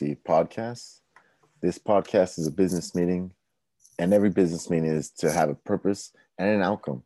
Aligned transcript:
E 0.00 0.16
podcast. 0.26 1.00
This 1.60 1.78
podcast 1.78 2.38
is 2.38 2.46
a 2.46 2.52
business 2.52 2.94
meeting, 2.94 3.32
and 3.98 4.14
every 4.14 4.30
business 4.30 4.70
meeting 4.70 4.90
is 4.90 5.10
to 5.10 5.30
have 5.30 5.50
a 5.50 5.54
purpose 5.54 6.12
and 6.38 6.48
an 6.48 6.62
outcome. 6.62 7.02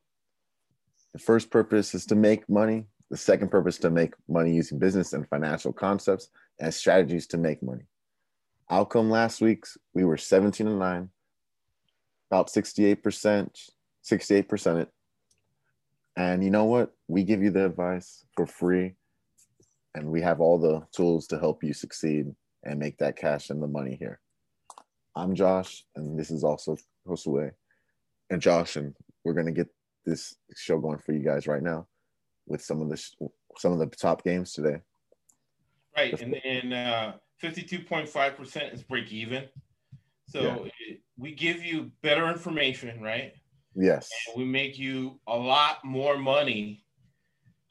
The 1.12 1.18
first 1.18 1.50
purpose 1.50 1.94
is 1.94 2.06
to 2.06 2.14
make 2.14 2.48
money. 2.48 2.86
The 3.10 3.16
second 3.16 3.50
purpose 3.50 3.78
to 3.78 3.90
make 3.90 4.14
money 4.28 4.54
using 4.54 4.78
business 4.78 5.12
and 5.14 5.28
financial 5.28 5.72
concepts 5.72 6.28
and 6.60 6.72
strategies 6.72 7.26
to 7.28 7.38
make 7.38 7.62
money. 7.62 7.84
Outcome 8.70 9.10
last 9.10 9.40
week's 9.40 9.78
we 9.94 10.04
were 10.04 10.16
17 10.16 10.66
and 10.66 10.78
9, 10.78 11.08
about 12.30 12.48
68%, 12.48 13.70
68% 14.04 14.82
it. 14.82 14.88
And 16.16 16.44
you 16.44 16.50
know 16.50 16.64
what? 16.64 16.94
We 17.08 17.24
give 17.24 17.42
you 17.42 17.50
the 17.50 17.66
advice 17.66 18.24
for 18.36 18.46
free 18.46 18.94
and 19.94 20.10
we 20.10 20.20
have 20.20 20.40
all 20.40 20.58
the 20.58 20.86
tools 20.92 21.26
to 21.28 21.38
help 21.38 21.64
you 21.64 21.72
succeed 21.72 22.34
and 22.66 22.78
make 22.78 22.98
that 22.98 23.16
cash 23.16 23.50
and 23.50 23.62
the 23.62 23.68
money 23.68 23.96
here. 23.98 24.20
I'm 25.14 25.34
Josh, 25.34 25.84
and 25.94 26.18
this 26.18 26.30
is 26.30 26.44
also 26.44 26.76
Josue 27.06 27.52
and 28.28 28.42
Josh, 28.42 28.76
and 28.76 28.94
we're 29.24 29.32
gonna 29.34 29.52
get 29.52 29.68
this 30.04 30.34
show 30.54 30.78
going 30.78 30.98
for 30.98 31.12
you 31.12 31.20
guys 31.24 31.46
right 31.46 31.62
now 31.62 31.86
with 32.46 32.62
some 32.62 32.82
of 32.82 32.90
the 32.90 32.96
sh- 32.96 33.14
some 33.58 33.72
of 33.72 33.78
the 33.78 33.86
top 33.86 34.22
games 34.24 34.52
today. 34.52 34.80
Right, 35.96 36.20
and 36.20 36.36
then 36.44 36.72
uh, 36.72 37.12
fifty-two 37.38 37.80
point 37.84 38.08
five 38.08 38.36
percent 38.36 38.74
is 38.74 38.82
break 38.82 39.10
even. 39.12 39.44
So 40.28 40.40
Yeah. 40.42 40.70
it- 40.88 41.00
we 41.18 41.34
give 41.34 41.64
you 41.64 41.92
better 42.02 42.28
information, 42.28 43.00
right? 43.00 43.32
Yes, 43.74 44.10
And 44.28 44.36
we 44.38 44.44
make 44.44 44.78
you 44.78 45.18
a 45.26 45.34
lot 45.36 45.82
more 45.82 46.18
money 46.18 46.84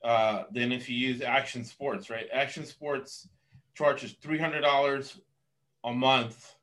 uh, 0.04 0.44
than 0.52 0.72
if 0.72 0.90
you 0.90 0.96
use 0.98 1.22
Action 1.22 1.64
Sports, 1.64 2.10
right? 2.10 2.28
Action 2.34 2.66
Sports 2.66 3.28
charges 3.76 4.14
three 4.22 4.40
hundred 4.40 4.62
dollars 4.62 5.20
a 5.84 5.94
month 5.94 6.56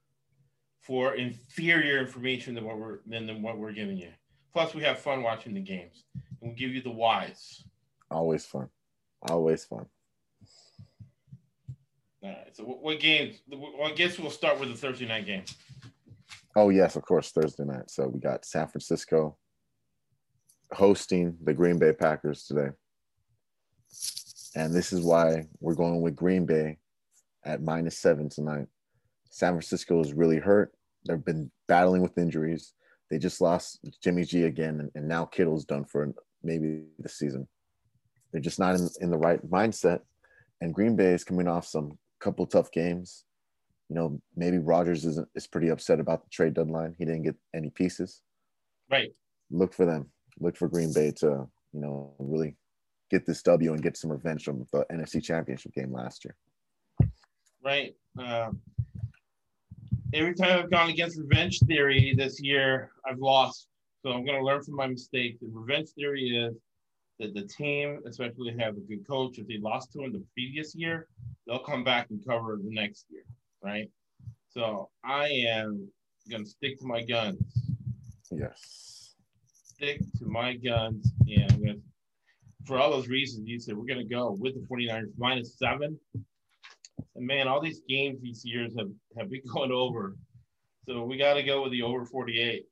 for 0.81 1.15
inferior 1.15 1.99
information 1.99 2.55
than 2.55 2.65
what 2.65 2.79
we're 2.79 2.99
than, 3.07 3.27
than 3.27 3.43
what 3.43 3.59
we're 3.59 3.73
giving 3.73 3.97
you. 3.97 4.11
Plus, 4.53 4.75
we 4.75 4.83
have 4.83 4.99
fun 4.99 5.23
watching 5.23 5.55
the 5.55 5.61
games, 5.61 6.05
and 6.41 6.51
we 6.51 6.57
give 6.57 6.71
you 6.71 6.83
the 6.83 6.91
whys. 6.91 7.65
always 8.11 8.45
fun, 8.45 8.69
always 9.29 9.65
fun. 9.65 9.87
All 12.23 12.31
right. 12.31 12.57
So, 12.57 12.65
what, 12.65 12.83
what 12.83 13.01
games? 13.01 13.41
Well, 13.49 13.87
I 13.91 13.93
guess 13.93 14.19
we'll 14.19 14.31
start 14.31 14.59
with 14.59 14.69
the 14.71 14.77
Thursday 14.77 15.07
night 15.07 15.27
game. 15.27 15.45
Oh 16.55 16.69
yes, 16.69 16.97
of 16.97 17.03
course, 17.03 17.31
Thursday 17.31 17.65
night. 17.65 17.91
So 17.91 18.09
we 18.09 18.21
got 18.21 18.45
San 18.45 18.69
Francisco 18.69 19.39
hosting 20.73 21.37
the 21.43 21.55
Green 21.55 21.79
Bay 21.79 21.93
Packers 21.93 22.45
today. 22.45 22.71
And 24.55 24.75
this 24.75 24.93
is 24.93 25.01
why 25.01 25.47
we're 25.61 25.75
going 25.75 26.03
with 26.03 26.15
Green 26.15 26.45
Bay 26.45 26.79
at 27.45 27.62
minus 27.62 27.98
seven 27.98 28.29
tonight. 28.29 28.67
San 29.31 29.53
Francisco 29.53 30.01
is 30.01 30.12
really 30.12 30.39
hurt. 30.39 30.73
They've 31.07 31.25
been 31.25 31.51
battling 31.69 32.03
with 32.03 32.19
injuries. 32.19 32.75
They 33.11 33.19
just 33.19 33.41
lost 33.41 33.81
Jimmy 34.03 34.25
G 34.25 34.45
again, 34.45 34.80
and, 34.80 34.91
and 34.95 35.08
now 35.08 35.25
Kittle's 35.25 35.64
done 35.64 35.85
for 35.85 36.13
maybe 36.42 36.83
the 36.98 37.08
season. 37.08 37.47
They're 38.30 38.41
just 38.41 38.58
not 38.58 38.75
in, 38.75 38.89
in 39.01 39.11
the 39.11 39.19
right 39.19 39.45
mindset. 39.48 40.01
And 40.61 40.75
Green 40.75 40.97
Bay 40.97 41.13
is 41.13 41.25
coming 41.25 41.48
off 41.48 41.67
some 41.67 41.98
couple 42.20 42.47
tough 42.47 42.70
games. 42.70 43.25
You 43.89 43.97
know, 43.97 44.23
maybe 44.36 44.59
Rodgers 44.59 45.05
is 45.05 45.20
is 45.35 45.47
pretty 45.47 45.69
upset 45.69 46.01
about 46.01 46.23
the 46.23 46.30
trade 46.30 46.55
deadline. 46.55 46.95
He 46.98 47.05
didn't 47.05 47.24
get 47.24 47.36
any 47.55 47.69
pieces. 47.69 48.23
Right. 48.91 49.13
Look 49.51 49.74
for 49.74 49.85
them. 49.85 50.11
Look 50.39 50.57
for 50.57 50.69
Green 50.69 50.92
Bay 50.92 51.13
to, 51.17 51.47
you 51.73 51.80
know, 51.80 52.14
really 52.19 52.57
get 53.11 53.27
this 53.27 53.42
W 53.42 53.73
and 53.74 53.83
get 53.83 53.97
some 53.97 54.11
revenge 54.11 54.45
from 54.45 54.67
the 54.73 54.86
NFC 54.91 55.23
Championship 55.23 55.74
game 55.74 55.92
last 55.92 56.24
year. 56.24 56.35
Right? 57.64 57.95
Um, 58.18 58.61
every 60.14 60.34
time 60.34 60.58
I've 60.58 60.70
gone 60.70 60.90
against 60.90 61.18
revenge 61.18 61.58
theory 61.61 62.14
this 62.17 62.40
year, 62.40 62.90
I've 63.06 63.18
lost. 63.18 63.68
So 64.02 64.11
I'm 64.11 64.24
going 64.24 64.39
to 64.39 64.45
learn 64.45 64.62
from 64.62 64.74
my 64.74 64.86
mistakes. 64.86 65.42
And 65.42 65.55
revenge 65.55 65.90
theory 65.90 66.36
is 66.36 66.56
that 67.18 67.34
the 67.34 67.42
team, 67.42 68.00
especially 68.06 68.55
have 68.58 68.77
a 68.77 68.80
good 68.80 69.06
coach, 69.06 69.39
if 69.39 69.46
they 69.46 69.58
lost 69.58 69.92
to 69.92 70.02
him 70.02 70.12
the 70.12 70.24
previous 70.34 70.74
year, 70.74 71.06
they'll 71.46 71.61
come 71.61 71.84
back 71.84 72.08
and 72.11 72.24
cover 72.27 72.58
the 72.62 72.70
next 72.70 73.06
year, 73.11 73.24
right? 73.62 73.89
So 74.48 74.90
I 75.05 75.29
am 75.29 75.89
going 76.30 76.44
to 76.44 76.50
stick 76.50 76.79
to 76.80 76.86
my 76.86 77.02
guns. 77.02 77.40
Yes. 78.30 79.14
Stick 79.46 80.00
to 80.18 80.27
my 80.27 80.55
guns. 80.55 81.12
And 81.27 81.52
I'm 81.52 81.62
going 81.62 81.77
to, 81.77 81.83
for 82.64 82.79
all 82.79 82.90
those 82.90 83.08
reasons, 83.08 83.48
you 83.48 83.58
said 83.58 83.77
we're 83.77 83.86
going 83.86 84.06
to 84.06 84.14
go 84.14 84.33
with 84.33 84.55
the 84.55 84.67
49ers 84.67 85.12
minus 85.17 85.58
seven. 85.58 85.98
And 87.14 87.27
man, 87.27 87.48
all 87.48 87.61
these 87.61 87.80
games 87.89 88.20
these 88.23 88.45
years 88.45 88.73
have, 88.78 88.89
have 89.18 89.30
been 89.30 89.42
going 89.52 89.73
over. 89.73 90.17
So 90.86 91.05
we 91.05 91.17
got 91.17 91.34
to 91.34 91.42
go 91.42 91.62
with 91.62 91.73
the 91.73 91.83
over 91.83 92.05
48. 92.05 92.64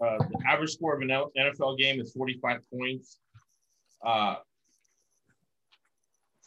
Uh, 0.00 0.18
the 0.18 0.42
average 0.48 0.72
score 0.72 0.94
of 0.94 1.02
an 1.02 1.08
NFL 1.08 1.78
game 1.78 2.00
is 2.00 2.12
45 2.12 2.58
points. 2.72 3.18
Uh, 4.04 4.36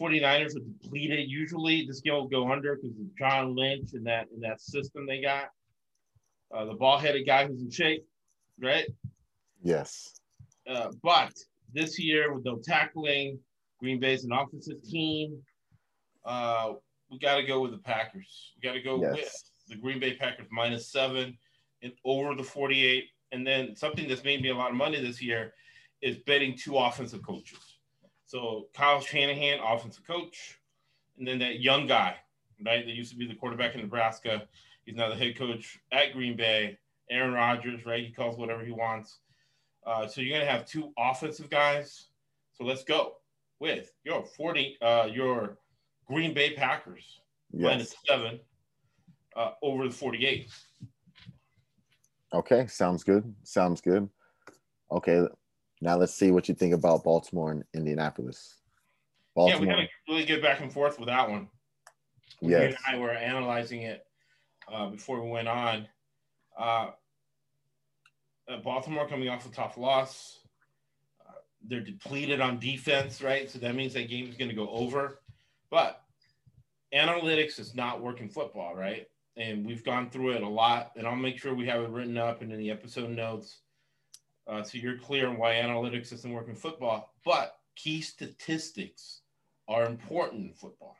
49ers 0.01 0.55
are 0.55 0.59
depleted. 0.81 1.29
Usually 1.29 1.85
this 1.85 2.01
game 2.01 2.13
will 2.13 2.27
go 2.27 2.51
under 2.51 2.75
because 2.75 2.97
of 2.97 3.15
John 3.17 3.55
Lynch 3.55 3.93
and 3.93 4.05
that 4.07 4.27
in 4.33 4.41
that 4.41 4.59
system 4.59 5.05
they 5.05 5.21
got. 5.21 5.49
Uh, 6.53 6.65
the 6.65 6.73
ball 6.73 6.97
headed 6.97 7.25
guy 7.25 7.47
who's 7.47 7.61
in 7.61 7.71
shape, 7.71 8.05
right? 8.61 8.85
Yes. 9.61 10.19
Uh, 10.67 10.91
but 11.01 11.31
this 11.73 11.99
year, 11.99 12.33
with 12.33 12.45
no 12.45 12.57
tackling, 12.57 13.39
Green 13.79 13.99
Bay's 13.99 14.23
an 14.23 14.31
offensive 14.31 14.81
team. 14.83 15.41
Uh, 16.25 16.73
we 17.13 17.19
got 17.19 17.35
to 17.35 17.43
go 17.43 17.61
with 17.61 17.71
the 17.71 17.77
Packers. 17.77 18.53
We 18.55 18.67
got 18.67 18.73
to 18.73 18.81
go 18.81 19.01
Yes. 19.01 19.15
with 19.15 19.43
the 19.69 19.75
Green 19.75 19.99
Bay 19.99 20.15
Packers 20.15 20.47
minus 20.51 20.91
seven 20.91 21.37
and 21.81 21.93
over 22.03 22.35
the 22.35 22.43
48. 22.43 23.05
And 23.31 23.45
then 23.45 23.75
something 23.75 24.07
that's 24.07 24.23
made 24.23 24.41
me 24.41 24.49
a 24.49 24.55
lot 24.55 24.71
of 24.71 24.75
money 24.75 24.99
this 24.99 25.21
year 25.21 25.53
is 26.01 26.17
betting 26.17 26.57
two 26.57 26.77
offensive 26.77 27.23
coaches. 27.23 27.77
So 28.25 28.67
Kyle 28.73 28.99
Shanahan, 28.99 29.59
offensive 29.63 30.05
coach, 30.05 30.59
and 31.17 31.27
then 31.27 31.39
that 31.39 31.59
young 31.59 31.87
guy, 31.87 32.15
right, 32.65 32.85
that 32.85 32.93
used 32.93 33.11
to 33.11 33.17
be 33.17 33.27
the 33.27 33.35
quarterback 33.35 33.75
in 33.75 33.81
Nebraska. 33.81 34.47
He's 34.85 34.95
now 34.95 35.09
the 35.09 35.15
head 35.15 35.37
coach 35.37 35.79
at 35.91 36.13
Green 36.13 36.35
Bay. 36.35 36.77
Aaron 37.09 37.33
Rodgers, 37.33 37.85
right? 37.85 38.03
He 38.03 38.11
calls 38.11 38.37
whatever 38.37 38.63
he 38.65 38.71
wants. 38.71 39.19
Uh, 39.85 40.07
so 40.07 40.21
you're 40.21 40.37
gonna 40.39 40.49
have 40.49 40.65
two 40.65 40.91
offensive 40.97 41.49
guys. 41.49 42.07
So 42.53 42.63
let's 42.63 42.83
go 42.83 43.17
with 43.59 43.91
your 44.03 44.23
40, 44.25 44.77
uh, 44.81 45.09
your 45.11 45.57
Green 46.07 46.33
Bay 46.33 46.53
Packers 46.53 47.21
minus 47.51 47.93
Yes. 47.93 47.95
seven 48.07 48.39
uh, 49.35 49.51
over 49.61 49.87
the 49.87 49.93
48. 49.93 50.49
Okay. 52.33 52.67
Sounds 52.67 53.03
good. 53.03 53.33
Sounds 53.43 53.81
good. 53.81 54.09
Okay. 54.91 55.25
Now 55.81 55.97
let's 55.97 56.13
see 56.13 56.31
what 56.31 56.47
you 56.47 56.55
think 56.55 56.73
about 56.73 57.03
Baltimore 57.03 57.51
and 57.51 57.63
Indianapolis. 57.73 58.61
Yeah, 59.35 59.43
we 59.43 59.51
Baltimore. 59.51 59.75
gotta 59.75 59.87
really 60.07 60.25
get 60.25 60.41
back 60.41 60.61
and 60.61 60.71
forth 60.71 60.99
with 60.99 61.07
that 61.09 61.29
one. 61.29 61.49
You 62.41 62.51
yes. 62.51 62.75
and 62.87 62.95
I 62.95 62.99
were 62.99 63.11
analyzing 63.11 63.81
it 63.81 64.05
uh, 64.71 64.87
before 64.87 65.23
we 65.23 65.29
went 65.29 65.47
on. 65.47 65.87
Uh, 66.57 66.87
uh, 68.47 68.57
Baltimore 68.63 69.07
coming 69.07 69.29
off 69.29 69.45
a 69.45 69.49
tough 69.49 69.77
loss. 69.77 70.39
Uh, 71.27 71.33
they're 71.67 71.81
depleted 71.81 72.41
on 72.41 72.59
defense, 72.59 73.21
right? 73.21 73.49
So 73.49 73.59
that 73.59 73.75
means 73.75 73.93
that 73.93 74.09
game 74.09 74.27
is 74.27 74.35
going 74.35 74.49
to 74.49 74.55
go 74.55 74.69
over. 74.69 75.21
But 75.73 76.03
analytics 76.93 77.59
is 77.59 77.73
not 77.73 77.99
working 77.99 78.29
football, 78.29 78.75
right? 78.75 79.07
And 79.37 79.65
we've 79.65 79.83
gone 79.83 80.11
through 80.11 80.33
it 80.33 80.43
a 80.43 80.47
lot, 80.47 80.91
and 80.95 81.07
I'll 81.07 81.15
make 81.15 81.39
sure 81.39 81.55
we 81.55 81.65
have 81.65 81.81
it 81.81 81.89
written 81.89 82.15
up 82.15 82.43
and 82.43 82.51
in 82.53 82.59
the 82.59 82.69
episode 82.69 83.09
notes 83.09 83.61
uh, 84.47 84.61
so 84.61 84.77
you're 84.77 84.99
clear 84.99 85.27
on 85.27 85.39
why 85.39 85.53
analytics 85.53 86.13
isn't 86.13 86.31
working 86.31 86.53
football. 86.53 87.15
But 87.25 87.55
key 87.75 88.01
statistics 88.01 89.21
are 89.67 89.85
important 89.85 90.45
in 90.45 90.53
football. 90.53 90.95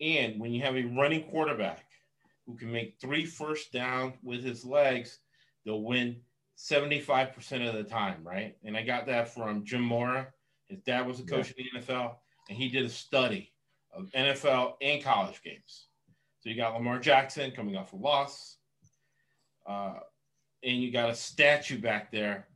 And 0.00 0.40
when 0.40 0.52
you 0.52 0.60
have 0.62 0.76
a 0.76 0.82
running 0.82 1.30
quarterback 1.30 1.84
who 2.48 2.56
can 2.56 2.72
make 2.72 2.96
three 3.00 3.26
first 3.26 3.72
down 3.72 4.14
with 4.24 4.42
his 4.42 4.64
legs, 4.64 5.20
they'll 5.64 5.84
win 5.84 6.16
75% 6.56 7.68
of 7.68 7.76
the 7.76 7.84
time, 7.84 8.26
right? 8.26 8.56
And 8.64 8.76
I 8.76 8.82
got 8.82 9.06
that 9.06 9.32
from 9.32 9.64
Jim 9.64 9.82
Mora. 9.82 10.26
His 10.66 10.80
dad 10.80 11.06
was 11.06 11.20
a 11.20 11.22
coach 11.22 11.52
in 11.52 11.64
the 11.72 11.80
NFL, 11.80 12.16
and 12.48 12.58
he 12.58 12.68
did 12.68 12.84
a 12.84 12.88
study 12.88 13.52
of 13.94 14.10
NFL 14.12 14.74
and 14.80 15.02
college 15.02 15.42
games. 15.42 15.86
So 16.40 16.50
you 16.50 16.56
got 16.56 16.74
Lamar 16.74 16.98
Jackson 16.98 17.50
coming 17.50 17.76
off 17.76 17.92
a 17.92 17.96
loss, 17.96 18.56
uh, 19.66 19.94
and 20.62 20.82
you 20.82 20.92
got 20.92 21.10
a 21.10 21.14
statue 21.14 21.80
back 21.80 22.10
there 22.10 22.48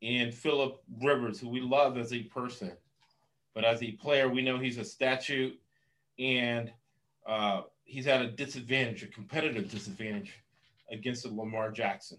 in 0.00 0.30
Philip 0.32 0.80
Rivers, 1.02 1.40
who 1.40 1.48
we 1.48 1.60
love 1.60 1.96
as 1.98 2.12
a 2.12 2.22
person, 2.24 2.72
but 3.54 3.64
as 3.64 3.82
a 3.82 3.92
player, 3.92 4.28
we 4.28 4.42
know 4.42 4.58
he's 4.58 4.78
a 4.78 4.84
statue 4.84 5.52
and 6.18 6.72
uh, 7.26 7.62
he's 7.84 8.06
at 8.06 8.22
a 8.22 8.30
disadvantage, 8.30 9.02
a 9.02 9.06
competitive 9.08 9.70
disadvantage 9.70 10.32
against 10.90 11.26
Lamar 11.26 11.70
Jackson. 11.70 12.18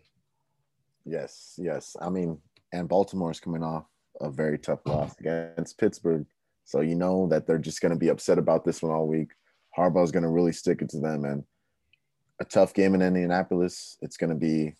Yes, 1.05 1.55
yes. 1.57 1.95
I 2.01 2.09
mean, 2.09 2.37
and 2.71 2.87
Baltimore 2.87 3.31
is 3.31 3.39
coming 3.39 3.63
off 3.63 3.85
a 4.21 4.29
very 4.29 4.57
tough 4.57 4.85
loss 4.85 5.15
against 5.19 5.77
Pittsburgh. 5.77 6.25
So 6.69 6.81
you 6.81 6.93
know 6.93 7.25
that 7.29 7.47
they're 7.47 7.57
just 7.57 7.81
going 7.81 7.93
to 7.93 7.97
be 7.97 8.09
upset 8.09 8.37
about 8.37 8.63
this 8.63 8.83
one 8.83 8.91
all 8.91 9.07
week. 9.07 9.29
Harbaugh's 9.75 10.11
going 10.11 10.21
to 10.21 10.29
really 10.29 10.51
stick 10.51 10.83
it 10.83 10.89
to 10.89 10.99
them, 10.99 11.25
and 11.25 11.43
a 12.39 12.45
tough 12.45 12.75
game 12.75 12.93
in 12.93 13.01
Indianapolis. 13.01 13.97
It's 14.03 14.17
going 14.17 14.29
to 14.29 14.35
be, 14.35 14.47
you 14.47 14.73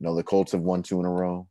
know, 0.00 0.14
the 0.14 0.22
Colts 0.22 0.52
have 0.52 0.60
won 0.60 0.82
two 0.82 1.00
in 1.00 1.06
a 1.06 1.10
row, 1.10 1.48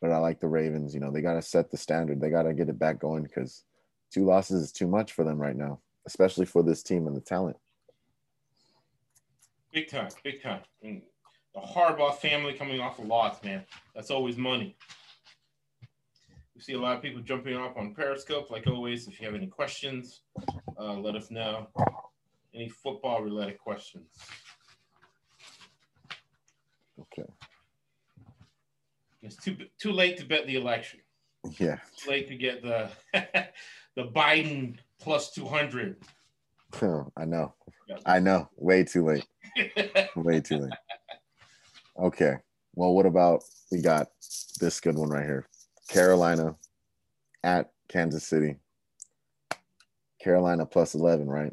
but 0.00 0.10
I 0.10 0.16
like 0.16 0.40
the 0.40 0.46
Ravens. 0.46 0.94
You 0.94 1.00
know, 1.00 1.10
they 1.10 1.20
got 1.20 1.34
to 1.34 1.42
set 1.42 1.70
the 1.70 1.76
standard. 1.76 2.18
They 2.18 2.30
got 2.30 2.44
to 2.44 2.54
get 2.54 2.70
it 2.70 2.78
back 2.78 2.98
going 2.98 3.24
because 3.24 3.64
two 4.10 4.24
losses 4.24 4.62
is 4.62 4.72
too 4.72 4.86
much 4.86 5.12
for 5.12 5.22
them 5.22 5.36
right 5.36 5.54
now, 5.54 5.80
especially 6.06 6.46
for 6.46 6.62
this 6.62 6.82
team 6.82 7.06
and 7.06 7.14
the 7.14 7.20
talent. 7.20 7.58
Big 9.70 9.90
time, 9.90 10.08
big 10.22 10.42
time. 10.42 10.60
The 10.82 11.60
Harbaugh 11.60 12.16
family 12.16 12.54
coming 12.54 12.80
off 12.80 12.98
a 12.98 13.02
loss, 13.02 13.44
man. 13.44 13.66
That's 13.94 14.10
always 14.10 14.38
money. 14.38 14.76
See 16.64 16.72
a 16.72 16.80
lot 16.80 16.96
of 16.96 17.02
people 17.02 17.20
jumping 17.20 17.58
off 17.58 17.76
on 17.76 17.94
Periscope. 17.94 18.50
Like 18.50 18.66
always, 18.66 19.06
if 19.06 19.20
you 19.20 19.26
have 19.26 19.34
any 19.34 19.48
questions, 19.48 20.22
uh, 20.80 20.94
let 20.94 21.14
us 21.14 21.30
know. 21.30 21.68
Any 22.54 22.70
football 22.70 23.22
related 23.22 23.58
questions? 23.58 24.08
Okay. 26.98 27.28
It's 29.20 29.36
too 29.36 29.58
too 29.78 29.92
late 29.92 30.16
to 30.16 30.24
bet 30.24 30.46
the 30.46 30.56
election. 30.56 31.00
Yeah. 31.58 31.80
Too 31.98 32.10
late 32.10 32.28
to 32.28 32.34
get 32.34 32.62
the 32.62 32.88
the 33.94 34.04
Biden 34.04 34.78
plus 34.98 35.32
two 35.32 35.46
hundred. 35.46 35.98
Oh, 36.80 37.12
I 37.14 37.26
know. 37.26 37.52
I 38.06 38.20
know. 38.20 38.48
Way 38.56 38.84
too 38.84 39.04
late. 39.04 39.26
Way 40.16 40.40
too 40.40 40.60
late. 40.60 40.72
Okay. 41.96 42.38
Well, 42.74 42.92
what 42.92 43.06
about 43.06 43.44
we 43.70 43.80
got 43.80 44.08
this 44.58 44.80
good 44.80 44.96
one 44.96 45.10
right 45.10 45.24
here? 45.24 45.46
Carolina 45.88 46.56
at 47.42 47.70
Kansas 47.88 48.24
City. 48.24 48.56
Carolina 50.20 50.64
plus 50.64 50.94
11, 50.94 51.28
right? 51.28 51.52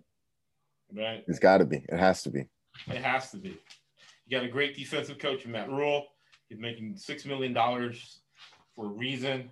Right. 0.95 1.24
It's 1.28 1.39
got 1.39 1.57
to 1.57 1.66
be. 1.66 1.86
It 1.89 1.98
has 1.98 2.24
to 2.24 2.30
be. 2.30 2.48
It 2.88 3.04
has 3.04 3.31
to 3.31 3.38
be. 3.38 3.57
You 4.25 4.38
got 4.38 4.45
a 4.45 4.50
great 4.50 4.75
defensive 4.75 5.19
coach 5.19 5.45
in 5.45 5.51
Matt 5.51 5.69
Rhule. 5.69 6.06
He's 6.48 6.60
making 6.60 6.95
$6 6.95 7.25
million 7.25 7.54
for 8.75 8.86
a 8.86 8.89
reason. 8.89 9.51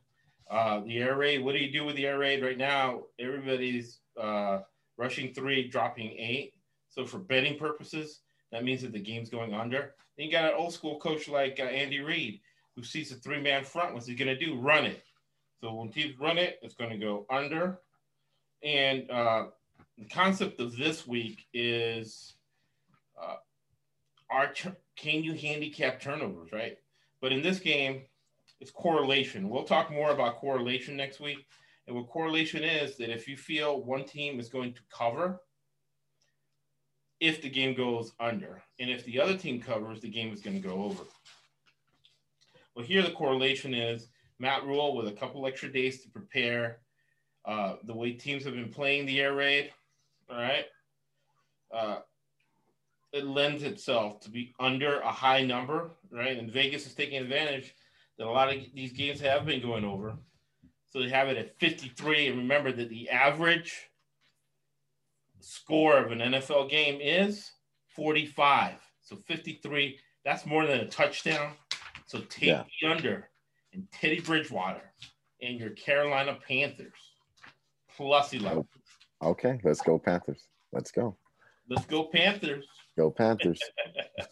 Uh, 0.50 0.82
the 0.86 0.98
air 0.98 1.16
raid, 1.16 1.44
what 1.44 1.54
do 1.54 1.60
you 1.60 1.72
do 1.72 1.86
with 1.86 1.96
the 1.96 2.08
air 2.08 2.18
raid 2.18 2.44
right 2.44 2.58
now? 2.58 3.02
Everybody's 3.20 4.00
uh, 4.20 4.60
rushing 4.98 5.34
three, 5.34 5.68
dropping 5.68 6.12
eight. 6.18 6.54
So 6.90 7.06
for 7.06 7.20
betting 7.20 7.58
purposes, 7.58 8.22
that 8.52 8.64
means 8.64 8.82
that 8.82 8.94
the 8.94 9.00
game's 9.00 9.30
going 9.30 9.54
under. 9.54 9.94
Then 10.18 10.26
you 10.26 10.32
got 10.32 10.46
an 10.46 10.54
old 10.58 10.74
school 10.74 10.98
coach 11.00 11.28
like 11.30 11.60
uh, 11.60 11.64
Andy 11.64 12.00
Reid 12.00 12.42
who 12.80 12.86
sees 12.86 13.12
a 13.12 13.16
three 13.16 13.42
man 13.42 13.64
front. 13.64 13.94
What's 13.94 14.08
he 14.08 14.16
going 14.16 14.36
to 14.36 14.46
do? 14.46 14.58
Run 14.58 14.86
it. 14.86 15.04
So 15.62 15.74
when 15.74 15.90
teams 15.90 16.18
run 16.18 16.38
it, 16.38 16.58
it's 16.62 16.76
going 16.76 16.92
to 16.92 16.98
go 16.98 17.26
under. 17.30 17.80
And 18.64 19.10
uh, 19.12 19.48
the 19.98 20.06
concept 20.06 20.62
of 20.62 20.78
this 20.78 21.06
week 21.06 21.46
is 21.54 22.36
uh, 23.22 23.36
are 24.32 24.54
can 24.96 25.24
you 25.24 25.34
handicap 25.34 26.00
turnovers, 26.00 26.54
right? 26.54 26.78
But 27.22 27.34
in 27.34 27.42
this 27.42 27.60
game, 27.60 28.04
it's 28.62 28.72
correlation. 28.72 29.50
We'll 29.50 29.64
talk 29.64 29.92
more 29.92 30.12
about 30.12 30.38
correlation 30.38 30.96
next 30.96 31.20
week. 31.20 31.46
And 31.88 31.98
what 31.98 32.08
correlation 32.08 32.64
is 32.64 32.96
that 32.98 33.10
if 33.10 33.28
you 33.28 33.36
feel 33.36 33.84
one 33.84 34.06
team 34.06 34.40
is 34.40 34.48
going 34.48 34.74
to 34.74 34.82
cover, 34.90 35.42
if 37.20 37.42
the 37.42 37.50
game 37.50 37.76
goes 37.76 38.14
under, 38.22 38.62
and 38.80 38.90
if 38.90 39.04
the 39.04 39.20
other 39.20 39.36
team 39.36 39.62
covers, 39.62 40.00
the 40.00 40.10
game 40.10 40.32
is 40.32 40.40
going 40.40 40.62
to 40.62 40.66
go 40.66 40.84
over. 40.84 41.04
Well, 42.80 42.88
here 42.88 43.02
the 43.02 43.12
correlation 43.12 43.74
is 43.74 44.08
Matt 44.40 44.64
Rhule 44.64 44.96
with 44.96 45.10
a 45.10 45.12
couple 45.12 45.46
extra 45.46 45.70
days 45.70 46.02
to 46.02 46.10
prepare. 46.10 46.78
Uh, 47.44 47.76
the 47.84 47.94
way 47.94 48.14
teams 48.14 48.46
have 48.46 48.54
been 48.54 48.72
playing 48.72 49.06
the 49.06 49.20
air 49.20 49.34
raid, 49.34 49.72
all 50.30 50.38
right, 50.38 50.64
uh, 51.74 51.98
it 53.12 53.26
lends 53.26 53.64
itself 53.64 54.22
to 54.22 54.30
be 54.30 54.56
under 54.62 55.02
a 55.02 55.12
high 55.12 55.44
number, 55.44 55.92
right? 56.10 56.38
And 56.38 56.50
Vegas 56.50 56.86
is 56.88 56.94
taking 56.94 57.22
advantage 57.22 57.76
that 58.18 58.28
a 58.28 58.32
lot 58.32 58.48
of 58.48 58.64
these 58.74 58.94
games 58.94 59.20
have 59.20 59.46
been 59.46 59.62
going 59.62 59.84
over. 59.84 60.16
So 60.88 61.02
they 61.02 61.10
have 61.10 61.28
it 61.28 61.36
at 61.36 61.60
53. 61.60 62.28
And 62.28 62.38
remember 62.38 62.72
that 62.72 62.88
the 62.88 63.10
average 63.10 63.90
score 65.42 65.98
of 65.98 66.14
an 66.14 66.20
NFL 66.20 66.70
game 66.70 67.02
is 67.02 67.52
45. 67.90 68.76
So 69.02 69.18
53, 69.18 70.00
that's 70.24 70.46
more 70.46 70.66
than 70.66 70.80
a 70.80 70.88
touchdown. 70.88 71.56
So 72.10 72.22
take 72.22 72.50
yeah. 72.50 72.64
the 72.82 72.88
under 72.88 73.30
and 73.72 73.88
Teddy 73.92 74.20
Bridgewater 74.20 74.82
and 75.44 75.60
your 75.60 75.70
Carolina 75.70 76.40
Panthers 76.48 76.98
plus 77.96 78.34
11. 78.34 78.68
Okay, 79.22 79.60
let's 79.64 79.82
go 79.82 80.00
Panthers. 80.00 80.48
Let's 80.74 80.90
go. 80.90 81.18
Let's 81.70 81.86
go 81.86 82.06
Panthers. 82.06 82.66
Go 82.98 83.12
Panthers. 83.12 83.60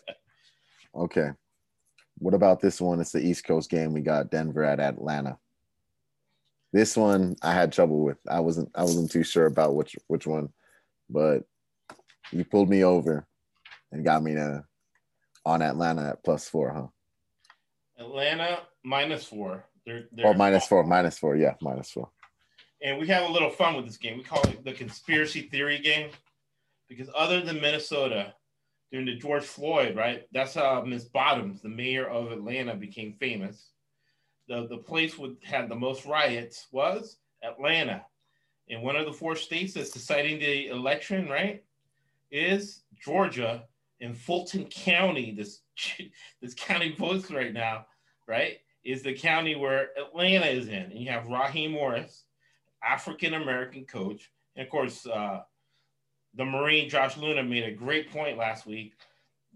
okay. 0.95 1.29
What 2.17 2.33
about 2.33 2.61
this 2.61 2.81
one? 2.81 2.99
It's 2.99 3.11
the 3.11 3.23
East 3.23 3.45
Coast 3.45 3.69
game. 3.69 3.93
We 3.93 4.01
got 4.01 4.31
Denver 4.31 4.63
at 4.63 4.79
Atlanta. 4.79 5.37
This 6.73 6.97
one 6.97 7.35
I 7.43 7.53
had 7.53 7.71
trouble 7.71 8.03
with. 8.03 8.17
I 8.27 8.39
wasn't 8.39 8.71
I 8.73 8.81
wasn't 8.81 9.11
too 9.11 9.23
sure 9.23 9.45
about 9.45 9.75
which 9.75 9.95
which 10.07 10.25
one, 10.25 10.49
but 11.11 11.43
you 12.31 12.43
pulled 12.43 12.69
me 12.71 12.83
over 12.83 13.27
and 13.91 14.03
got 14.03 14.23
me 14.23 14.33
to 14.33 14.63
on 15.45 15.61
Atlanta 15.61 16.09
at 16.09 16.23
plus 16.23 16.49
four, 16.49 16.73
huh? 16.73 16.87
Atlanta 17.97 18.59
minus 18.83 19.25
four. 19.25 19.65
They're, 19.85 20.05
they're 20.11 20.27
oh, 20.27 20.33
minus 20.33 20.67
four, 20.67 20.83
minus 20.83 21.17
four. 21.17 21.35
Yeah, 21.35 21.55
minus 21.61 21.91
four. 21.91 22.09
And 22.81 22.99
we 22.99 23.07
have 23.07 23.29
a 23.29 23.31
little 23.31 23.49
fun 23.49 23.75
with 23.75 23.85
this 23.85 23.97
game. 23.97 24.17
We 24.17 24.23
call 24.23 24.41
it 24.43 24.63
the 24.63 24.73
conspiracy 24.73 25.41
theory 25.41 25.79
game 25.79 26.11
because 26.89 27.09
other 27.15 27.41
than 27.41 27.59
Minnesota, 27.59 28.33
during 28.91 29.05
the 29.05 29.15
George 29.15 29.43
Floyd, 29.43 29.95
right? 29.95 30.23
That's 30.31 30.53
how 30.53 30.81
Miss 30.81 31.05
Bottoms, 31.05 31.61
the 31.61 31.69
mayor 31.69 32.07
of 32.07 32.31
Atlanta, 32.31 32.75
became 32.75 33.13
famous. 33.19 33.71
The, 34.47 34.67
the 34.69 34.77
place 34.77 35.17
would 35.17 35.37
had 35.43 35.69
the 35.69 35.75
most 35.75 36.05
riots 36.05 36.67
was 36.71 37.17
Atlanta. 37.43 38.05
And 38.69 38.81
one 38.81 38.95
of 38.95 39.05
the 39.05 39.13
four 39.13 39.35
states 39.35 39.73
that's 39.73 39.91
deciding 39.91 40.39
the 40.39 40.67
election, 40.67 41.27
right, 41.27 41.63
is 42.31 42.83
Georgia 43.03 43.63
in 43.99 44.13
Fulton 44.13 44.65
County. 44.65 45.31
This 45.31 45.61
this 46.41 46.53
county 46.53 46.95
votes 46.97 47.31
right 47.31 47.53
now, 47.53 47.85
right, 48.27 48.57
is 48.83 49.03
the 49.03 49.13
county 49.13 49.55
where 49.55 49.89
Atlanta 49.97 50.47
is 50.47 50.67
in. 50.67 50.91
And 50.91 50.99
you 50.99 51.09
have 51.11 51.27
Raheem 51.27 51.71
Morris, 51.71 52.23
African 52.83 53.33
American 53.33 53.85
coach, 53.85 54.29
and 54.55 54.65
of 54.65 54.71
course, 54.71 55.05
uh, 55.05 55.41
the 56.33 56.45
Marine 56.45 56.89
Josh 56.89 57.17
Luna 57.17 57.43
made 57.43 57.63
a 57.63 57.71
great 57.71 58.11
point 58.11 58.37
last 58.37 58.65
week 58.65 58.93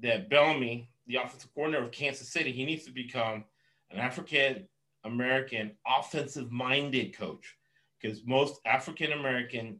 that 0.01 0.29
Bellamy, 0.29 0.89
the 1.07 1.15
offensive 1.15 1.53
coordinator 1.53 1.85
of 1.85 1.91
Kansas 1.91 2.29
City, 2.29 2.51
he 2.51 2.65
needs 2.65 2.85
to 2.85 2.91
become 2.91 3.43
an 3.91 3.99
African 3.99 4.67
American 5.03 5.71
offensive 5.87 6.51
minded 6.51 7.17
coach 7.17 7.55
because 7.99 8.25
most 8.25 8.59
African 8.65 9.11
American 9.13 9.79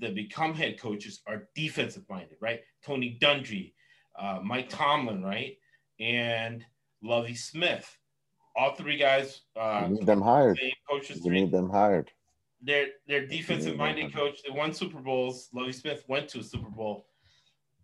that 0.00 0.14
become 0.14 0.54
head 0.54 0.78
coaches 0.78 1.20
are 1.26 1.48
defensive 1.54 2.04
minded, 2.08 2.36
right? 2.40 2.60
Tony 2.84 3.16
Dungy, 3.20 3.72
uh, 4.18 4.40
Mike 4.42 4.68
Tomlin, 4.68 5.22
right? 5.22 5.56
And 6.00 6.64
Lovie 7.02 7.34
Smith. 7.34 7.96
All 8.56 8.74
three 8.74 8.96
guys. 8.96 9.42
Uh, 9.56 9.86
you 9.88 9.94
need 9.96 10.06
them 10.06 10.20
hired. 10.20 10.58
Coaches. 10.88 11.24
You 11.24 11.32
need 11.32 11.50
them 11.50 11.68
hired. 11.68 12.10
Their 12.62 12.86
their 13.06 13.26
defensive 13.26 13.76
minded 13.76 14.14
coach. 14.14 14.40
They 14.42 14.50
won 14.50 14.72
Super 14.72 15.00
Bowls. 15.00 15.48
Lovie 15.52 15.72
Smith 15.72 16.04
went 16.08 16.28
to 16.30 16.38
a 16.38 16.42
Super 16.42 16.70
Bowl. 16.70 17.06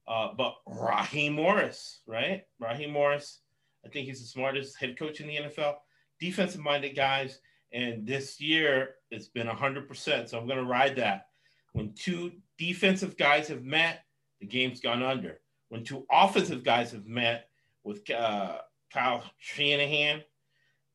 Uh, 0.06 0.28
but 0.36 0.56
Raheem 0.66 1.34
Morris, 1.34 2.00
right? 2.06 2.42
Raheem 2.58 2.90
Morris, 2.90 3.40
I 3.84 3.88
think 3.88 4.06
he's 4.06 4.20
the 4.20 4.26
smartest 4.26 4.78
head 4.78 4.98
coach 4.98 5.20
in 5.20 5.28
the 5.28 5.36
NFL. 5.36 5.76
Defensive 6.18 6.60
minded 6.60 6.96
guys. 6.96 7.40
And 7.72 8.06
this 8.06 8.40
year 8.40 8.96
it's 9.10 9.28
been 9.28 9.46
100%. 9.46 10.28
So 10.28 10.38
I'm 10.38 10.46
going 10.46 10.58
to 10.58 10.64
ride 10.64 10.96
that. 10.96 11.26
When 11.72 11.92
two 11.94 12.32
defensive 12.58 13.16
guys 13.16 13.46
have 13.48 13.62
met, 13.62 14.00
the 14.40 14.46
game's 14.46 14.80
gone 14.80 15.02
under. 15.02 15.40
When 15.70 15.84
two 15.84 16.04
offensive 16.10 16.62
guys 16.62 16.92
have 16.92 17.06
met 17.06 17.48
with 17.84 18.08
uh, 18.10 18.58
Kyle 18.92 19.24
Shanahan 19.38 20.22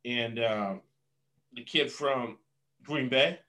and 0.03 0.37
uh, 0.37 0.73
the 1.53 1.63
kid 1.63 1.91
from 1.91 2.37
Green 2.83 3.09
Bay, 3.09 3.39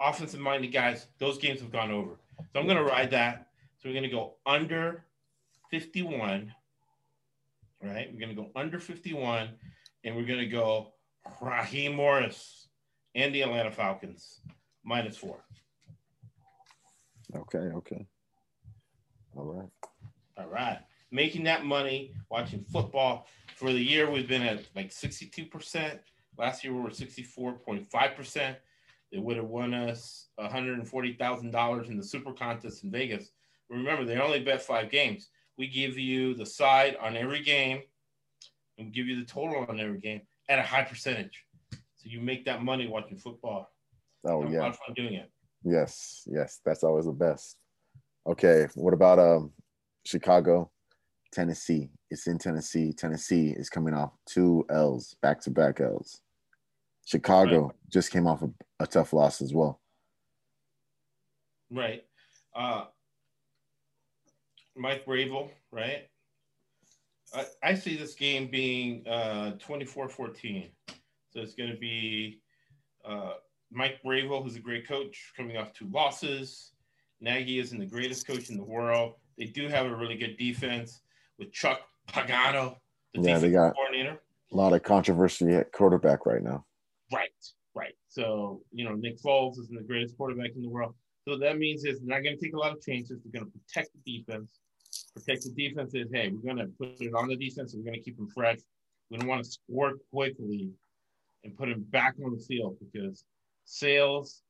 offensive 0.00 0.40
minded 0.40 0.72
guys, 0.72 1.06
those 1.18 1.38
games 1.38 1.60
have 1.60 1.70
gone 1.70 1.90
over. 1.90 2.18
So 2.52 2.60
I'm 2.60 2.66
going 2.66 2.78
to 2.78 2.82
ride 2.82 3.10
that. 3.12 3.48
So 3.78 3.88
we're 3.88 3.92
going 3.92 4.04
to 4.04 4.08
go 4.08 4.36
under 4.46 5.04
51, 5.70 6.52
right? 7.82 8.10
We're 8.10 8.20
going 8.20 8.34
to 8.34 8.42
go 8.42 8.50
under 8.56 8.80
51, 8.80 9.50
and 10.02 10.16
we're 10.16 10.26
going 10.26 10.40
to 10.40 10.46
go 10.46 10.94
Raheem 11.40 11.94
Morris 11.94 12.68
and 13.14 13.34
the 13.34 13.42
Atlanta 13.42 13.70
Falcons 13.70 14.40
minus 14.82 15.16
four. 15.16 15.44
Okay, 17.36 17.58
okay. 17.58 18.06
All 19.36 19.44
right. 19.44 19.68
All 20.36 20.46
right. 20.46 20.78
Making 21.10 21.44
that 21.44 21.64
money, 21.64 22.12
watching 22.30 22.64
football. 22.64 23.26
For 23.56 23.72
the 23.72 23.80
year, 23.80 24.10
we've 24.10 24.28
been 24.28 24.42
at 24.42 24.64
like 24.74 24.90
62%. 24.90 25.98
Last 26.36 26.64
year, 26.64 26.74
we 26.74 26.80
were 26.80 26.90
64.5%. 26.90 28.56
They 29.12 29.18
would 29.18 29.36
have 29.36 29.46
won 29.46 29.74
us 29.74 30.26
$140,000 30.40 31.88
in 31.88 31.96
the 31.96 32.02
super 32.02 32.32
contest 32.32 32.82
in 32.82 32.90
Vegas. 32.90 33.30
Remember, 33.70 34.04
they 34.04 34.18
only 34.18 34.42
bet 34.42 34.60
five 34.60 34.90
games. 34.90 35.28
We 35.56 35.68
give 35.68 35.96
you 35.96 36.34
the 36.34 36.44
side 36.46 36.96
on 37.00 37.16
every 37.16 37.42
game 37.42 37.82
and 38.78 38.92
give 38.92 39.06
you 39.06 39.20
the 39.20 39.24
total 39.24 39.64
on 39.68 39.78
every 39.78 40.00
game 40.00 40.22
at 40.48 40.58
a 40.58 40.62
high 40.62 40.82
percentage. 40.82 41.44
So 41.70 42.10
you 42.10 42.20
make 42.20 42.44
that 42.46 42.62
money 42.62 42.88
watching 42.88 43.16
football. 43.16 43.70
Oh 44.26 44.42
Have 44.42 44.50
a 44.50 44.52
yeah. 44.52 44.60
lot 44.62 44.70
of 44.70 44.78
fun 44.78 44.94
doing 44.94 45.14
it. 45.14 45.30
Yes, 45.62 46.26
yes, 46.26 46.60
that's 46.64 46.82
always 46.82 47.06
the 47.06 47.12
best. 47.12 47.56
Okay, 48.26 48.66
what 48.74 48.94
about 48.94 49.18
um 49.18 49.52
Chicago, 50.04 50.70
Tennessee? 51.32 51.90
It's 52.10 52.26
in 52.26 52.38
Tennessee. 52.38 52.92
Tennessee 52.92 53.50
is 53.50 53.70
coming 53.70 53.94
off 53.94 54.12
two 54.26 54.64
L's, 54.70 55.16
back 55.22 55.40
to 55.42 55.50
back 55.50 55.80
L's. 55.80 56.20
Chicago 57.06 57.72
just 57.88 58.10
came 58.10 58.26
off 58.26 58.42
a, 58.42 58.50
a 58.80 58.86
tough 58.86 59.12
loss 59.12 59.42
as 59.42 59.52
well. 59.52 59.80
Right. 61.70 62.04
Uh, 62.54 62.84
Mike 64.76 65.04
Vrabel, 65.04 65.50
right? 65.70 66.08
I, 67.34 67.44
I 67.62 67.74
see 67.74 67.96
this 67.96 68.14
game 68.14 68.48
being 68.50 69.06
uh, 69.06 69.52
24-14. 69.66 70.70
So 71.30 71.40
it's 71.40 71.54
going 71.54 71.70
to 71.70 71.76
be 71.76 72.40
uh, 73.04 73.34
Mike 73.70 74.00
Vrabel, 74.04 74.42
who's 74.42 74.56
a 74.56 74.60
great 74.60 74.86
coach, 74.86 75.32
coming 75.36 75.56
off 75.56 75.72
two 75.72 75.88
losses. 75.90 76.72
Nagy 77.20 77.58
isn't 77.58 77.78
the 77.78 77.86
greatest 77.86 78.26
coach 78.26 78.50
in 78.50 78.56
the 78.56 78.64
world. 78.64 79.14
They 79.38 79.46
do 79.46 79.68
have 79.68 79.86
a 79.86 79.94
really 79.94 80.16
good 80.16 80.36
defense 80.36 81.00
with 81.38 81.52
Chuck 81.52 81.80
Pagano, 82.08 82.76
the 83.12 83.22
Yeah, 83.22 83.38
they 83.38 83.50
got- 83.50 83.74
coordinator. 83.74 84.20
A 84.52 84.56
lot 84.56 84.72
of 84.72 84.82
controversy 84.82 85.50
at 85.52 85.72
quarterback 85.72 86.26
right 86.26 86.42
now. 86.42 86.64
Right, 87.12 87.32
right. 87.74 87.94
So, 88.08 88.62
you 88.70 88.84
know, 88.84 88.94
Nick 88.94 89.18
Foles 89.20 89.58
isn't 89.58 89.74
the 89.76 89.82
greatest 89.82 90.16
quarterback 90.16 90.50
in 90.54 90.62
the 90.62 90.68
world. 90.68 90.94
So 91.26 91.36
that 91.38 91.58
means 91.58 91.84
is 91.84 92.02
not 92.02 92.22
going 92.22 92.38
to 92.38 92.44
take 92.44 92.54
a 92.54 92.58
lot 92.58 92.72
of 92.72 92.82
chances. 92.82 93.20
They're 93.22 93.40
going 93.40 93.50
to 93.50 93.58
protect 93.58 93.90
the 93.94 94.18
defense. 94.18 94.60
Protect 95.14 95.42
the 95.44 95.50
defense 95.50 95.94
is, 95.94 96.08
hey, 96.12 96.28
we're 96.28 96.54
going 96.54 96.58
to 96.64 96.72
put 96.78 97.00
it 97.00 97.14
on 97.14 97.28
the 97.28 97.36
defense. 97.36 97.74
And 97.74 97.82
we're 97.82 97.90
going 97.90 98.00
to 98.00 98.04
keep 98.04 98.16
them 98.16 98.28
fresh. 98.28 98.58
We 99.10 99.16
don't 99.16 99.26
want 99.28 99.42
to 99.44 99.50
score 99.50 99.94
quickly 100.12 100.70
and 101.42 101.56
put 101.56 101.68
him 101.68 101.82
back 101.90 102.14
on 102.24 102.32
the 102.36 102.38
field 102.44 102.76
because 102.78 103.24
sales 103.64 104.42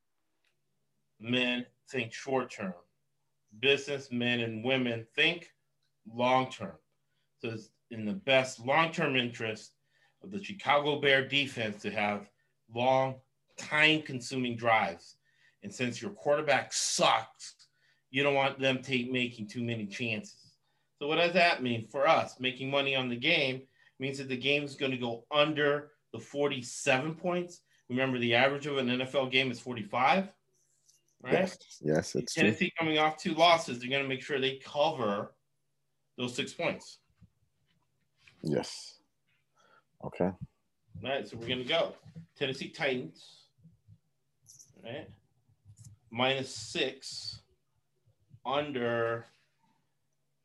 men 1.21 1.65
think 1.91 2.13
short 2.13 2.51
term. 2.51 2.75
Businessmen 3.61 4.41
and 4.41 4.65
women 4.65 5.07
think 5.15 5.49
long 6.13 6.51
term. 6.51 6.77
So 7.39 7.51
it's 7.51 7.71
in 7.91 8.05
the 8.05 8.13
best 8.13 8.61
long 8.61 8.93
term 8.93 9.17
interest 9.17 9.73
of 10.23 10.31
the 10.31 10.43
Chicago 10.43 11.01
Bear 11.01 11.27
defense 11.27 11.83
to 11.83 11.91
have 11.91 12.29
long, 12.75 13.17
time 13.57 14.03
consuming 14.03 14.57
drives. 14.57 15.17
And 15.63 15.73
since 15.73 16.01
your 16.01 16.11
quarterback 16.11 16.73
sucks, 16.73 17.55
you 18.11 18.23
don't 18.23 18.35
want 18.35 18.59
them 18.59 18.83
take 18.83 19.11
making 19.11 19.49
too 19.49 19.63
many 19.63 19.87
chances. 19.87 20.57
So, 20.99 21.09
what 21.09 21.17
does 21.17 21.33
that 21.33 21.63
mean 21.63 21.87
for 21.89 22.07
us? 22.07 22.39
Making 22.39 22.71
money 22.71 22.95
on 22.95 23.09
the 23.09 23.17
game 23.17 23.63
means 23.99 24.19
that 24.19 24.29
the 24.29 24.37
game 24.37 24.63
is 24.63 24.77
going 24.77 24.93
to 24.93 24.99
go 24.99 25.25
under 25.31 25.91
the 26.13 26.19
47 26.19 27.15
points. 27.15 27.61
Remember, 27.89 28.19
the 28.19 28.35
average 28.35 28.67
of 28.67 28.79
an 28.79 28.89
NFL 28.89 29.31
game 29.31 29.51
is 29.51 29.61
45, 29.61 30.29
right? 31.25 31.33
Yes, 31.33 31.59
yes, 31.81 32.15
it's 32.15 32.35
true. 32.35 32.45
Tennessee 32.45 32.73
coming 32.79 32.99
off 32.99 33.17
two 33.17 33.35
losses, 33.35 33.81
they're 33.81 33.91
going 33.91 34.03
to 34.03 34.09
make 34.09 34.23
sure 34.23 34.41
they 34.41 34.61
cover 34.65 35.35
those 36.17 36.35
six 36.35 36.53
points. 36.53 36.99
Yes. 38.43 38.99
Okay. 40.05 40.25
All 41.03 41.11
right, 41.11 41.27
so 41.27 41.37
we're 41.37 41.49
gonna 41.49 41.65
go 41.65 41.95
Tennessee 42.37 42.69
Titans, 42.69 43.47
right? 44.83 45.09
Minus 46.11 46.55
six, 46.55 47.41
under 48.47 49.27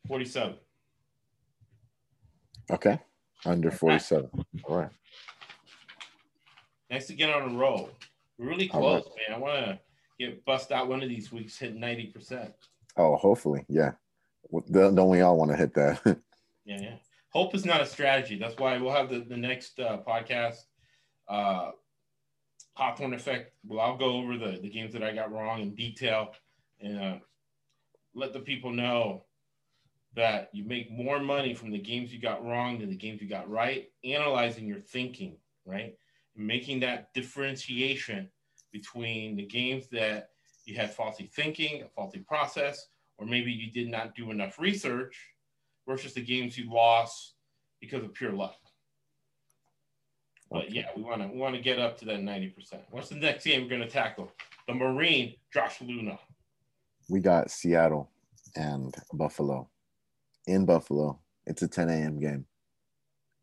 forty-seven. 0.08 0.56
Okay. 2.72 3.00
Under 3.46 3.72
47. 3.72 4.30
All 4.66 4.78
right. 4.78 4.90
Nice 6.90 7.08
to 7.08 7.14
get 7.14 7.30
on 7.30 7.56
a 7.56 7.58
roll. 7.58 7.90
We're 8.38 8.50
really 8.50 8.70
All 8.72 8.82
close, 8.82 9.10
man. 9.28 9.36
I 9.36 9.40
want 9.40 9.66
to 9.66 9.80
get 10.20 10.46
bust 10.46 10.72
out 10.72 10.88
one 10.88 11.02
of 11.02 11.10
these 11.10 11.32
weeks, 11.32 11.58
hit 11.58 11.76
ninety 11.76 12.08
percent. 12.08 12.52
Oh, 12.98 13.16
hopefully. 13.16 13.66
Yeah. 13.70 13.94
Don't 14.72 15.10
we 15.10 15.22
all 15.22 15.38
want 15.38 15.52
to 15.52 15.58
hit 15.58 15.74
that? 15.76 16.20
Yeah, 16.66 16.82
yeah. 16.82 16.96
Hope 17.30 17.56
is 17.56 17.66
not 17.66 17.82
a 17.82 17.86
strategy. 17.86 18.38
That's 18.38 18.56
why 18.58 18.78
we'll 18.78 18.94
have 18.94 19.10
the, 19.10 19.26
the 19.28 19.38
next 19.38 19.80
uh, 19.80 19.98
podcast, 20.08 20.58
uh, 21.28 21.72
Hawthorne 22.76 23.16
Effect. 23.16 23.54
Well, 23.66 23.80
I'll 23.80 23.98
go 23.98 24.18
over 24.18 24.38
the, 24.38 24.60
the 24.62 24.70
games 24.70 24.94
that 24.94 25.02
I 25.02 25.12
got 25.12 25.32
wrong 25.32 25.62
in 25.62 25.74
detail 25.74 26.36
and 26.80 27.00
uh, 27.00 27.16
let 28.14 28.34
the 28.34 28.40
people 28.40 28.72
know 28.72 29.26
that 30.16 30.50
you 30.54 30.64
make 30.64 30.92
more 30.92 31.20
money 31.20 31.56
from 31.56 31.72
the 31.72 31.80
games 31.80 32.14
you 32.14 32.22
got 32.22 32.46
wrong 32.46 32.78
than 32.78 32.90
the 32.90 32.96
games 32.96 33.20
you 33.20 33.28
got 33.28 33.50
right. 33.50 33.88
Analyzing 34.04 34.68
your 34.68 34.82
thinking, 34.82 35.38
right? 35.66 35.96
And 36.36 36.46
making 36.46 36.82
that 36.82 37.14
differentiation 37.16 38.30
between 38.72 39.36
the 39.36 39.46
games 39.46 39.88
that 39.92 40.30
you 40.66 40.76
had 40.76 40.94
faulty 40.94 41.30
thinking, 41.36 41.84
a 41.84 41.88
faulty 41.88 42.20
process, 42.20 42.88
or 43.18 43.26
maybe 43.26 43.52
you 43.52 43.72
did 43.72 43.90
not 43.90 44.16
do 44.16 44.32
enough 44.32 44.60
research 44.60 45.16
versus 45.88 46.14
the 46.14 46.22
games 46.22 46.58
you 46.58 46.72
lost 46.72 47.36
because 47.82 48.04
of 48.04 48.14
pure 48.14 48.32
luck. 48.34 48.56
But 50.52 50.72
yeah, 50.72 50.88
we 50.96 51.04
want 51.04 51.22
to 51.22 51.28
we 51.28 51.38
want 51.38 51.56
to 51.56 51.62
get 51.62 51.80
up 51.80 51.98
to 52.00 52.06
that 52.06 52.22
ninety 52.22 52.50
percent. 52.50 52.82
What's 52.90 53.10
the 53.10 53.16
next 53.16 53.46
game 53.46 53.64
we're 53.64 53.70
going 53.70 53.82
to 53.82 53.88
tackle? 53.88 54.32
The 54.68 54.74
Marine, 54.74 55.36
Josh 55.54 55.82
Luna. 55.82 56.20
we 57.10 57.20
got 57.20 57.52
Seattle 57.52 58.10
and 58.56 58.94
Buffalo. 59.14 59.70
In 60.48 60.66
Buffalo, 60.66 61.20
it's 61.46 61.62
a 61.62 61.68
10 61.68 61.90
a.m. 61.90 62.20
game. 62.20 62.46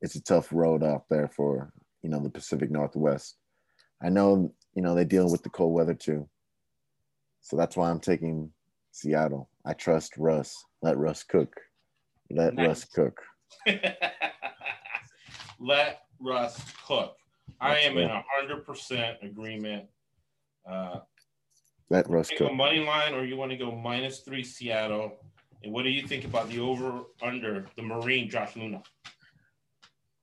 It's 0.01 0.17
a 0.17 0.23
tough 0.23 0.49
road 0.53 0.83
out 0.83 1.05
there 1.09 1.29
for 1.29 1.73
you 2.03 2.11
know 2.11 2.21
the 2.21 2.31
Pacific 2.31 2.71
Northwest. 2.71 3.37
I 4.03 4.09
know 4.09 4.53
you 4.77 4.83
know 4.83 4.95
they 4.95 5.05
deal 5.05 5.29
with 5.31 5.43
the 5.43 5.49
cold 5.51 5.73
weather 5.75 5.95
too, 5.95 6.29
so 7.41 7.57
that's 7.57 7.77
why 7.77 7.91
I'm 7.91 7.99
taking 7.99 8.53
Seattle. 8.93 9.49
I 9.65 9.73
trust 9.73 10.17
Russ. 10.17 10.55
Let 10.83 10.97
Russ 10.99 11.25
cook. 11.25 11.53
Let 12.31 12.55
Nice. 12.55 12.67
Russ 12.69 12.85
cook. 12.85 13.21
Let 15.59 16.03
Russ 16.21 16.61
cook. 16.87 17.17
I 17.61 17.79
am 17.79 17.97
in 17.97 18.11
a 18.11 18.23
hundred 18.39 18.67
percent 18.67 19.17
agreement. 19.23 19.87
Uh, 20.69 21.01
Let 21.89 22.09
Russ 22.11 22.31
cook. 22.37 22.53
money 22.55 22.85
line, 22.85 23.15
or 23.15 23.25
you 23.25 23.37
want 23.37 23.51
to 23.53 23.57
go 23.57 23.73
minus 23.73 24.21
three 24.21 24.45
Seattle? 24.45 25.13
And 25.63 25.73
what 25.73 25.85
do 25.85 25.89
you 25.91 26.07
think 26.07 26.25
about 26.25 26.51
the 26.51 26.61
over 26.61 27.03
under 27.23 27.67
the 27.77 27.83
Marine, 27.83 28.29
Josh 28.29 28.57
Luna? 28.57 28.83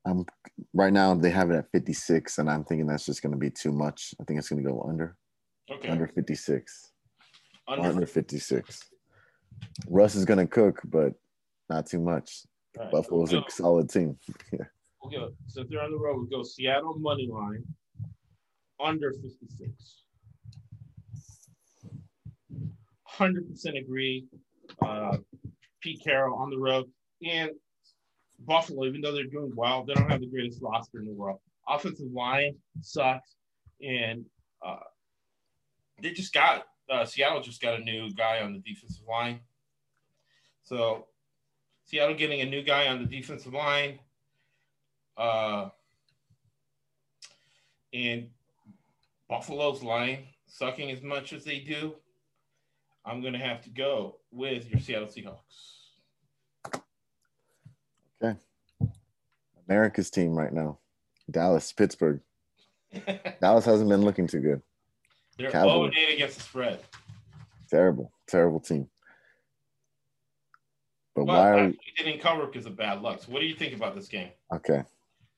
I'm 0.06 0.26
right 0.74 0.92
now 0.92 1.14
they 1.16 1.30
have 1.30 1.50
it 1.50 1.56
at 1.56 1.72
56, 1.72 2.38
and 2.38 2.50
I'm 2.50 2.64
thinking 2.64 2.88
that's 2.88 3.06
just 3.06 3.22
going 3.22 3.32
to 3.32 3.38
be 3.38 3.50
too 3.50 3.72
much. 3.72 4.14
I 4.20 4.24
think 4.24 4.40
it's 4.40 4.50
going 4.50 4.64
to 4.64 4.70
go 4.70 4.86
under 4.88 5.16
Okay, 5.72 5.88
under 5.88 6.08
56. 6.08 6.92
under. 7.68 7.88
Under 7.88 8.06
56. 8.06 8.80
Russ 9.88 10.16
is 10.16 10.26
going 10.26 10.40
to 10.40 10.48
cook, 10.48 10.82
but 10.86 11.14
not 11.70 11.86
too 11.86 12.00
much. 12.00 12.44
Right. 12.78 12.92
Buffalo's 12.92 13.32
We'll 13.32 13.46
a 13.48 13.52
solid 13.52 13.90
team. 13.90 14.18
We'll 15.02 15.12
go. 15.12 15.34
Since 15.48 15.70
they're 15.70 15.84
on 15.84 15.92
the 15.92 15.98
road, 15.98 16.22
we 16.22 16.30
go 16.30 16.44
Seattle 16.44 16.98
money 16.98 17.28
line 17.30 17.66
under 18.80 19.12
56. 19.12 20.04
100% 23.18 23.80
agree. 23.82 24.26
Uh, 24.82 25.18
Pete 25.82 26.02
Carroll 26.02 26.38
on 26.38 26.50
the 26.50 26.58
road. 26.58 26.86
And 27.22 27.52
Buffalo, 28.40 28.86
even 28.86 29.02
though 29.02 29.14
they're 29.14 29.26
doing 29.26 29.54
well, 29.56 29.84
they 29.84 29.94
don't 29.94 30.10
have 30.10 30.22
the 30.22 30.28
greatest 30.28 30.62
roster 30.62 31.00
in 31.00 31.06
the 31.06 31.14
world. 31.14 31.40
Offensive 31.68 32.12
line 32.12 32.56
sucks. 32.82 33.36
And 33.82 34.26
uh, 34.66 34.80
they 36.02 36.12
just 36.12 36.34
got, 36.34 36.66
uh, 36.90 37.06
Seattle 37.06 37.42
just 37.42 37.62
got 37.62 37.80
a 37.80 37.84
new 37.84 38.12
guy 38.12 38.42
on 38.42 38.54
the 38.54 38.60
defensive 38.60 39.06
line. 39.10 39.40
So 40.64 41.08
Seattle 41.86 42.16
getting 42.16 42.42
a 42.42 42.46
new 42.46 42.64
guy 42.64 42.88
on 42.88 43.02
the 43.02 43.08
defensive 43.08 43.54
line. 43.54 44.00
Uh, 45.18 45.70
and 47.94 48.30
Buffalo's 49.30 49.84
line 49.84 50.26
sucking 50.48 50.92
as 50.92 51.02
much 51.02 51.34
as 51.34 51.44
they 51.44 51.60
do, 51.60 51.96
I'm 53.06 53.22
going 53.22 53.34
to 53.34 53.40
have 53.40 53.62
to 53.64 53.70
go 53.70 54.18
with 54.32 54.70
your 54.70 54.80
Seattle 54.80 55.08
Seahawks. 55.08 55.83
America's 59.68 60.10
team 60.10 60.36
right 60.36 60.54
now. 60.54 60.80
Dallas, 61.30 61.72
Pittsburgh. 61.72 62.22
Dallas 63.42 63.66
hasn't 63.66 63.90
been 63.90 64.02
looking 64.02 64.28
too 64.28 64.40
good. 64.40 64.62
They're 65.38 65.52
Cowboys. 65.52 65.94
0 65.94 66.08
8 66.10 66.14
against 66.16 66.38
the 66.38 66.44
spread. 66.44 66.80
Terrible. 67.70 68.12
terrible 68.28 68.60
team. 68.60 68.88
But 71.16 71.26
Well, 71.26 71.38
why 71.38 71.50
are 71.50 71.68
they 71.68 72.04
didn't 72.04 72.22
cover 72.22 72.46
because 72.46 72.66
of 72.66 72.76
bad 72.76 73.02
luck. 73.02 73.22
So 73.24 73.32
what 73.32 73.40
do 73.40 73.46
you 73.46 73.56
think 73.56 73.74
about 73.74 73.96
this 73.96 74.08
game? 74.08 74.30
okay? 74.54 74.84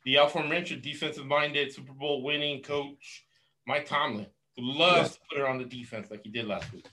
The 0.06 0.18
aforementioned 0.18 0.82
defensive-minded 0.82 1.74
Super 1.74 1.94
Bowl 1.94 2.24
winning 2.24 2.62
coach 2.62 3.26
Mike 3.66 3.86
Tomlin, 3.86 4.28
who 4.56 4.64
loves 4.64 5.14
to 5.14 5.20
put 5.30 5.40
her 5.40 5.48
on 5.48 5.58
the 5.58 5.66
defense 5.66 6.12
like 6.12 6.22
he 6.24 6.30
did 6.30 6.46
last 6.46 6.72
week. 6.72 6.86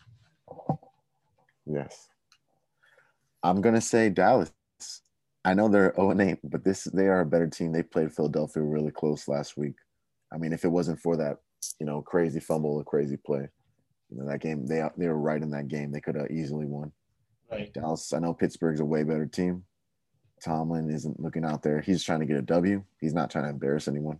Yes. 1.66 2.08
I'm 3.42 3.60
gonna 3.60 3.80
say 3.80 4.08
Dallas. 4.08 4.52
I 5.44 5.54
know 5.54 5.68
they're 5.68 5.92
0 5.96 6.20
8, 6.20 6.38
but 6.44 6.64
this 6.64 6.84
they 6.84 7.08
are 7.08 7.20
a 7.20 7.26
better 7.26 7.49
team. 7.49 7.72
They 7.72 7.82
played 7.82 8.12
Philadelphia 8.12 8.62
really 8.62 8.92
close 8.92 9.26
last 9.26 9.56
week. 9.56 9.75
I 10.32 10.38
mean, 10.38 10.52
if 10.52 10.64
it 10.64 10.68
wasn't 10.68 11.00
for 11.00 11.16
that, 11.16 11.38
you 11.80 11.87
know, 11.87 12.00
crazy 12.00 12.40
fumble, 12.40 12.80
a 12.80 12.84
crazy 12.84 13.16
play, 13.16 13.49
you 14.08 14.18
know, 14.18 14.26
that 14.28 14.40
game 14.40 14.66
they 14.66 14.82
they 14.96 15.08
were 15.08 15.18
right 15.18 15.42
in 15.42 15.50
that 15.50 15.68
game. 15.68 15.90
They 15.90 16.00
could 16.00 16.14
have 16.14 16.30
easily 16.30 16.66
won. 16.66 16.92
Right. 17.50 17.72
Dallas. 17.72 18.12
I 18.12 18.18
know 18.18 18.32
Pittsburgh's 18.32 18.80
a 18.80 18.84
way 18.84 19.02
better 19.02 19.26
team. 19.26 19.64
Tomlin 20.42 20.90
isn't 20.90 21.20
looking 21.20 21.44
out 21.44 21.62
there. 21.62 21.80
He's 21.80 22.02
trying 22.02 22.20
to 22.20 22.26
get 22.26 22.37
a 22.37 22.42
W. 22.42 22.82
He's 23.00 23.14
not 23.14 23.30
trying 23.30 23.44
to 23.44 23.50
embarrass 23.50 23.88
anyone. 23.88 24.18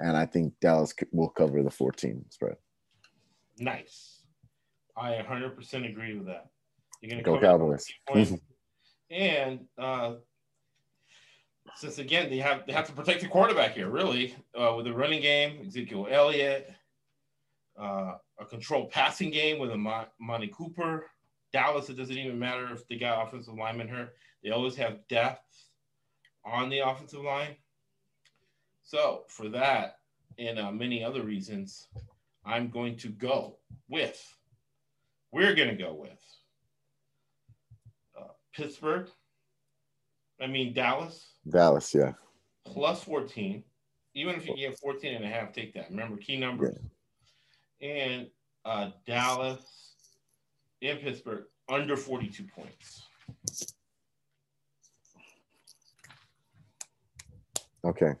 And 0.00 0.16
I 0.16 0.26
think 0.26 0.52
Dallas 0.60 0.92
will 1.12 1.30
cover 1.30 1.62
the 1.62 1.70
14 1.70 2.24
spread. 2.30 2.56
Nice. 3.58 4.24
I 4.96 5.12
100% 5.12 5.88
agree 5.88 6.16
with 6.16 6.26
that. 6.26 6.48
You're 7.00 7.10
going 7.10 7.24
to 7.24 7.30
Go 7.30 7.40
Cowboys. 7.40 7.86
and 9.10 9.60
uh, 9.78 10.14
since 11.76 11.98
again 11.98 12.30
they 12.30 12.38
have 12.38 12.66
they 12.66 12.72
have 12.72 12.86
to 12.86 12.92
protect 12.92 13.20
the 13.20 13.28
quarterback 13.28 13.72
here, 13.72 13.88
really, 13.88 14.34
uh, 14.58 14.74
with 14.76 14.86
the 14.86 14.92
running 14.92 15.20
game, 15.20 15.64
Ezekiel 15.66 16.06
Elliott, 16.10 16.72
uh, 17.80 18.14
a 18.38 18.44
controlled 18.48 18.90
passing 18.90 19.30
game 19.30 19.58
with 19.58 19.70
a 19.70 19.76
Mon- 19.76 20.06
Monty 20.20 20.48
Cooper. 20.48 21.10
Dallas, 21.52 21.88
it 21.88 21.96
doesn't 21.96 22.18
even 22.18 22.38
matter 22.38 22.72
if 22.72 22.86
they 22.88 22.96
got 22.96 23.26
offensive 23.26 23.54
linemen 23.54 23.88
hurt; 23.88 24.14
they 24.42 24.50
always 24.50 24.76
have 24.76 25.06
depth 25.08 25.70
on 26.44 26.68
the 26.68 26.80
offensive 26.80 27.22
line. 27.22 27.56
So 28.82 29.22
for 29.28 29.48
that 29.50 29.98
and 30.38 30.58
uh, 30.58 30.70
many 30.70 31.02
other 31.02 31.22
reasons, 31.22 31.88
I'm 32.44 32.68
going 32.68 32.96
to 32.98 33.08
go 33.08 33.56
with. 33.88 34.22
We're 35.32 35.54
going 35.54 35.68
to 35.68 35.74
go 35.74 35.94
with 35.94 36.20
Pittsburgh. 38.54 39.08
I 40.40 40.46
mean 40.46 40.72
Dallas 40.72 41.34
Dallas, 41.48 41.94
yeah. 41.94 42.12
plus 42.64 43.02
14. 43.04 43.62
Even 44.14 44.36
if 44.36 44.46
you 44.46 44.56
get 44.56 44.78
14 44.78 45.14
and 45.14 45.24
a 45.24 45.28
half, 45.28 45.52
take 45.52 45.74
that. 45.74 45.90
Remember 45.90 46.16
key 46.16 46.38
numbers. 46.38 46.76
And 47.80 48.28
uh, 48.64 48.90
Dallas 49.06 49.94
and 50.80 51.00
Pittsburgh 51.00 51.44
under 51.68 51.96
42 51.96 52.44
points. 52.44 53.02
Okay. 57.84 58.12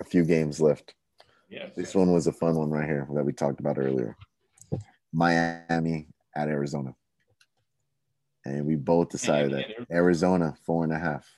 A 0.00 0.04
few 0.04 0.24
games 0.24 0.60
left. 0.60 0.94
Yes. 1.48 1.72
This 1.76 1.94
one 1.94 2.12
was 2.12 2.26
a 2.26 2.32
fun 2.32 2.56
one 2.56 2.70
right 2.70 2.86
here 2.86 3.06
that 3.14 3.24
we 3.24 3.32
talked 3.32 3.60
about 3.60 3.78
earlier. 3.78 4.16
Miami 5.12 6.08
at 6.34 6.48
Arizona. 6.48 6.94
And 8.46 8.64
we 8.64 8.76
both 8.76 9.08
decided 9.08 9.52
that 9.52 9.86
Arizona 9.90 10.54
four 10.64 10.84
and 10.84 10.92
a 10.92 10.98
half. 10.98 11.28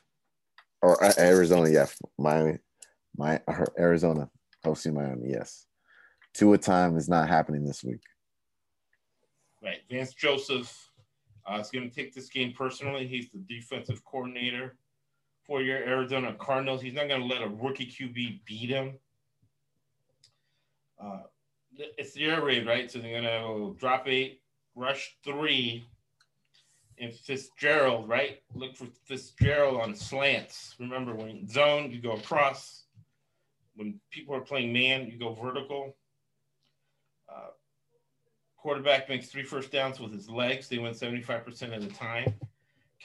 Or 0.83 1.03
uh, 1.03 1.13
Arizona, 1.19 1.71
yeah. 1.71 1.87
Miami, 2.19 2.59
my 3.17 3.41
Arizona 3.79 4.29
hosting 4.63 4.95
Miami, 4.95 5.31
yes. 5.31 5.67
Tua 6.35 6.59
time 6.59 6.97
is 6.97 7.09
not 7.09 7.29
happening 7.29 7.65
this 7.65 7.83
week. 7.83 8.03
Right. 9.63 9.79
Vance 9.91 10.13
Joseph 10.13 10.91
uh, 11.47 11.59
is 11.59 11.71
going 11.71 11.89
to 11.89 11.95
take 11.95 12.15
this 12.15 12.29
game 12.29 12.53
personally. 12.53 13.07
He's 13.07 13.31
the 13.31 13.39
defensive 13.49 14.05
coordinator 14.05 14.77
for 15.47 15.63
your 15.63 15.79
Arizona 15.79 16.35
Cardinals. 16.35 16.83
He's 16.83 16.95
not 16.95 17.09
going 17.09 17.23
to 17.23 17.27
let 17.27 17.43
a 17.43 17.49
rookie 17.49 17.87
QB 17.87 18.45
beat 18.45 18.69
him. 18.69 18.99
Uh, 21.03 21.23
it's 21.97 22.13
the 22.13 22.27
air 22.27 22.45
raid, 22.45 22.67
right? 22.67 22.91
So 22.91 22.99
they're 22.99 23.23
going 23.23 23.25
to 23.25 23.79
drop 23.81 24.07
eight, 24.07 24.43
rush 24.75 25.17
three, 25.25 25.89
and 27.01 27.15
Fitzgerald, 27.15 28.09
right? 28.09 28.43
Look 28.55 28.77
for 28.77 28.87
Fitzgerald 29.05 29.81
on 29.81 29.95
slants. 29.95 30.75
Remember, 30.79 31.15
when 31.15 31.49
zone, 31.49 31.91
you 31.91 32.01
go 32.01 32.13
across. 32.13 32.85
When 33.77 34.01
people 34.11 34.35
are 34.35 34.41
playing 34.41 34.73
man, 34.73 35.07
you 35.07 35.19
go 35.19 35.35
vertical. 35.35 35.97
Uh, 37.29 37.51
quarterback 38.57 39.09
makes 39.09 39.29
three 39.29 39.45
first 39.45 39.71
downs 39.71 40.01
with 40.01 40.13
his 40.13 40.29
legs. 40.29 40.69
They 40.69 40.79
win 40.79 40.95
75% 40.95 41.77
of 41.77 41.83
the 41.83 41.95
time. 41.95 42.35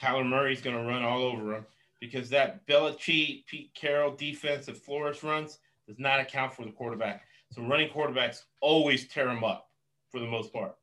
Kyler 0.00 0.26
Murray's 0.26 0.60
going 0.60 0.76
to 0.76 0.82
run 0.82 1.02
all 1.02 1.22
over 1.22 1.54
him 1.54 1.66
because 2.00 2.28
that 2.30 2.66
Belichick, 2.66 3.46
Pete 3.46 3.70
Carroll 3.74 4.14
defense 4.14 4.66
that 4.66 4.76
Flores 4.76 5.22
runs 5.22 5.58
does 5.86 5.98
not 5.98 6.20
account 6.20 6.52
for 6.52 6.64
the 6.64 6.72
quarterback. 6.72 7.22
So 7.52 7.62
running 7.62 7.90
quarterbacks 7.90 8.42
always 8.60 9.06
tear 9.06 9.28
him 9.28 9.44
up 9.44 9.70
for 10.10 10.18
the 10.18 10.26
most 10.26 10.52
part. 10.52 10.74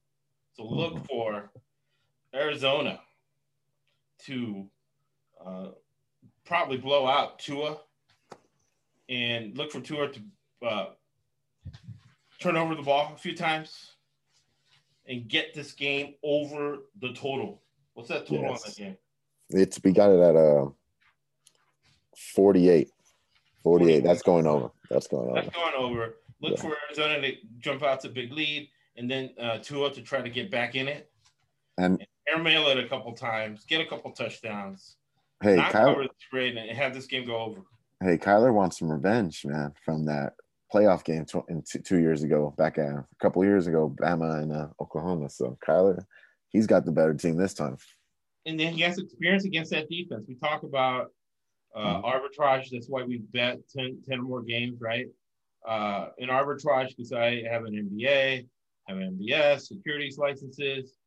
So 0.54 0.63
look 0.63 1.06
for 1.06 1.52
Arizona 2.36 3.00
to 4.26 4.67
uh, 5.46 5.67
probably 6.46 6.78
blow 6.78 7.08
out 7.08 7.39
Tua 7.39 7.78
and 9.10 9.58
look 9.58 9.72
for 9.72 9.82
Tua 9.82 10.10
to 10.12 10.22
uh, 10.65 10.86
turn 12.39 12.56
over 12.56 12.76
the 12.76 12.82
ball 12.82 13.12
a 13.13 13.17
few 13.17 13.36
times 13.36 13.96
and 15.08 15.28
get 15.28 15.54
this 15.54 15.74
game 15.74 16.13
over 16.24 16.80
the 17.02 17.13
total. 17.13 17.62
What's 17.94 18.10
that 18.10 18.28
total 18.28 18.44
Yes. 18.52 18.63
on 18.63 18.70
that 18.70 18.78
game? 18.78 18.98
It's 19.50 19.80
we 19.84 19.91
got 19.91 20.12
it 20.12 20.20
at 20.20 20.36
uh 20.36 20.67
48. 22.34 22.89
48. 23.63 24.04
That's 24.04 24.22
going 24.22 24.48
over. 24.48 24.72
That's 24.89 25.08
going 25.08 25.30
over. 25.30 25.41
That's 25.41 25.56
going 25.56 25.74
over. 25.76 26.15
Look 26.41 26.56
Yeah. 26.58 26.62
for 26.62 26.78
Arizona 26.88 27.22
to 27.22 27.36
jump 27.60 27.84
out 27.84 28.00
to 28.02 28.10
big 28.10 28.32
lead 28.32 28.70
and 28.96 29.10
then 29.10 29.32
uh, 29.39 29.58
Tua 29.60 29.91
to 29.94 30.02
try 30.02 30.22
to 30.22 30.30
get 30.30 30.50
back 30.50 30.76
in 30.76 30.88
it. 30.88 31.12
And 31.78 32.06
Airmail 32.30 32.68
it 32.70 32.78
a 32.78 32.88
couple 32.88 33.12
times, 33.14 33.66
get 33.66 33.82
a 33.82 33.86
couple 33.86 34.12
touchdowns, 34.12 34.98
hey, 35.42 35.56
not 35.56 35.72
Kyler, 35.72 35.86
cover 35.94 36.04
the 36.04 36.10
spread, 36.20 36.56
and 36.56 36.78
have 36.78 36.94
this 36.94 37.08
game 37.08 37.26
go 37.26 37.38
over. 37.38 37.62
hey, 38.02 38.18
Kyler 38.18 38.54
wants 38.54 38.80
some 38.80 38.92
revenge, 38.92 39.44
man, 39.46 39.74
from 39.84 40.06
that 40.06 40.34
playoff 40.74 41.04
game 41.04 41.26
tw- 41.26 41.46
two, 41.66 41.80
two 41.80 41.98
years 41.98 42.24
ago, 42.24 42.54
back 42.58 42.78
at, 42.78 42.88
a 42.90 43.06
couple 43.22 43.44
years 43.44 43.68
ago, 43.68 43.94
Bama 44.00 44.42
and 44.44 44.54
uh, 44.54 44.68
Oklahoma. 44.80 45.30
So 45.30 45.58
Kyler, 45.68 46.04
he's 46.50 46.68
got 46.68 46.86
the 46.86 46.92
better 46.92 47.14
team 47.14 47.36
this 47.38 47.54
time. 47.54 47.78
and 48.46 48.60
then 48.60 48.74
he 48.74 48.82
has 48.82 48.98
experience 48.98 49.46
against 49.46 49.72
that 49.72 49.90
defense. 49.90 50.26
We 50.28 50.36
talk 50.36 50.64
about 50.64 51.12
uh, 51.76 52.02
Mhm. 52.02 52.04
arbitrage. 52.04 52.70
That's 52.70 52.90
why 52.90 53.04
we 53.04 53.20
bet 53.32 53.60
10, 53.76 54.02
10 54.10 54.20
or 54.20 54.24
more 54.24 54.42
games, 54.42 54.80
right? 54.82 55.08
Uh, 55.66 56.10
in 56.18 56.28
arbitrage, 56.30 56.90
because 56.90 57.14
I 57.14 57.44
have 57.50 57.64
an 57.66 57.74
MBA, 57.76 58.46
have 58.90 58.98
an 58.98 59.18
MBS, 59.18 59.68
securities 59.68 60.18
licenses. 60.18 60.98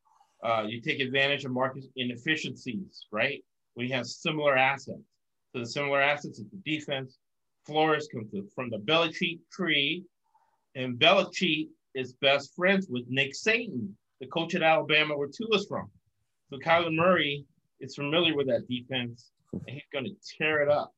Uh, 0.45 0.65
you 0.69 0.81
take 0.81 1.01
advantage 1.01 1.47
of 1.47 1.53
market 1.53 1.85
inefficiencies, 1.97 3.07
right? 3.11 3.43
We 3.77 3.89
have 3.91 4.07
similar 4.07 4.57
assets. 4.57 5.01
So 5.53 5.61
the 5.61 5.67
similar 5.67 6.03
assets 6.03 6.39
is 6.39 6.45
the 6.51 6.71
defense. 6.71 7.19
Flores 7.65 8.09
comes 8.13 8.31
from 8.55 8.69
the 8.69 8.77
Belichick 8.77 9.39
tree, 9.51 10.05
and 10.75 10.99
Belichick 10.99 11.69
is 11.95 12.13
best 12.15 12.55
friends 12.55 12.89
with 12.91 13.05
Nick 13.09 13.33
Saban, 13.33 13.89
the 14.21 14.27
coach 14.27 14.55
at 14.55 14.63
Alabama, 14.63 15.17
where 15.17 15.29
Tua's 15.29 15.67
from. 15.67 15.91
So 16.51 16.59
Kyler 16.59 16.95
Murray 16.95 17.47
is 17.81 17.95
familiar 17.95 18.37
with 18.37 18.47
that 18.49 18.69
defense, 18.69 19.31
and 19.53 19.63
he's 19.67 19.83
going 19.93 20.05
to 20.05 20.15
tear 20.37 20.63
it 20.63 20.69
up. 20.69 20.93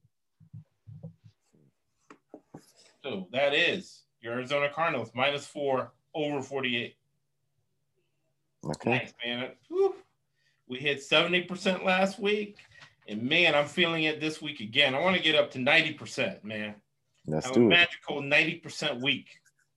So 3.04 3.28
that 3.30 3.54
is 3.54 4.02
your 4.20 4.32
Arizona 4.32 4.68
Cardinals 4.74 5.12
minus 5.14 5.46
four 5.46 5.92
over 6.14 6.42
48. 6.42 6.96
Okay. 8.70 8.90
Nice, 8.90 9.14
man. 9.24 9.50
Whew. 9.68 9.94
We 10.68 10.78
hit 10.78 10.98
70% 10.98 11.84
last 11.84 12.18
week, 12.18 12.56
and 13.08 13.22
man, 13.22 13.54
I'm 13.54 13.66
feeling 13.66 14.04
it 14.04 14.20
this 14.20 14.42
week 14.42 14.60
again. 14.60 14.94
I 14.94 15.00
want 15.00 15.16
to 15.16 15.22
get 15.22 15.36
up 15.36 15.50
to 15.52 15.58
90%, 15.58 16.42
man. 16.42 16.74
Let's 17.26 17.46
Have 17.46 17.56
a 17.56 17.58
do 17.60 17.66
it. 17.66 17.68
magical 17.68 18.20
90% 18.22 19.00
week. 19.00 19.26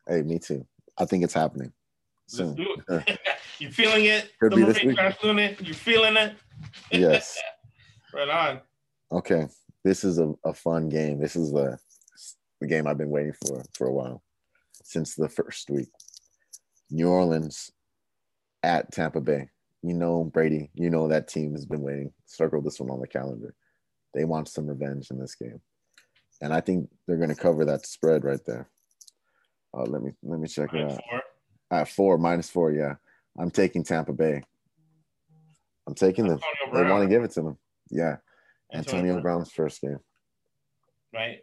Hey, 0.08 0.22
me 0.24 0.40
too. 0.40 0.66
I 0.98 1.06
think 1.06 1.24
it's 1.24 1.34
happening 1.34 1.72
Let's 2.26 2.38
soon. 2.38 2.56
do 2.56 2.76
it. 2.90 3.20
You're 3.60 3.72
feeling 3.72 4.06
it? 4.06 4.32
Could 4.40 4.54
The 4.54 4.56
be 4.58 4.64
this 4.64 4.84
week. 4.84 4.96
Drive 4.96 5.18
Unit? 5.24 5.62
You 5.62 5.74
feeling 5.74 6.18
it? 6.18 6.36
yes. 6.92 7.38
right 8.14 8.30
on. 8.30 8.62
Okay. 9.12 9.48
This 9.84 10.04
is 10.04 10.20
a, 10.20 10.34
a 10.44 10.54
fun 10.54 10.90
game. 10.90 11.20
This 11.20 11.36
is 11.36 11.52
the, 11.52 11.78
the 12.60 12.68
game 12.68 12.86
I've 12.88 12.98
been 12.98 13.10
waiting 13.10 13.34
for 13.46 13.64
for 13.78 13.88
a 13.88 13.94
while 13.94 14.24
since 14.84 15.16
the 15.16 15.30
first 15.30 15.70
week. 15.70 15.90
New 16.92 17.08
Orleans 17.08 17.72
at 18.64 18.92
Tampa 18.92 19.22
Bay. 19.22 19.50
You 19.82 19.94
know, 19.94 20.26
Brady, 20.26 20.70
you 20.74 20.90
know 20.90 21.08
that 21.08 21.28
team 21.28 21.54
has 21.54 21.66
been 21.66 21.82
waiting. 21.82 22.12
Circle 22.26 22.62
this 22.62 22.80
one 22.80 22.90
on 22.90 23.00
the 23.00 23.08
calendar. 23.08 23.56
They 24.14 24.26
want 24.26 24.50
some 24.50 24.68
revenge 24.68 25.10
in 25.12 25.20
this 25.20 25.36
game. 25.36 25.62
And 26.42 26.54
I 26.54 26.62
think 26.62 26.90
they're 27.08 27.18
going 27.18 27.30
to 27.30 27.36
cover 27.36 27.66
that 27.66 27.86
spread 27.86 28.24
right 28.24 28.44
there. 28.46 28.70
Uh, 29.74 29.84
let 29.84 30.02
me 30.02 30.12
let 30.24 30.40
me 30.40 30.48
check 30.48 30.74
it 30.74 30.92
out. 30.92 31.00
four. 31.10 31.22
At 31.72 31.88
four, 31.88 32.18
minus 32.18 32.50
four, 32.50 32.72
yeah. 32.72 32.96
I'm 33.38 33.52
taking 33.52 33.84
Tampa 33.84 34.14
Bay. 34.14 34.42
I'm 35.88 35.96
taking 35.96 36.28
them. 36.28 36.40
They 36.74 36.84
want 36.84 37.04
to 37.04 37.10
give 37.10 37.24
it 37.24 37.32
to 37.32 37.42
them. 37.42 37.58
Yeah, 37.90 38.18
Antonio 38.74 39.06
Antonio 39.06 39.22
Brown's 39.22 39.52
first 39.52 39.82
game. 39.82 40.00
right? 41.14 41.40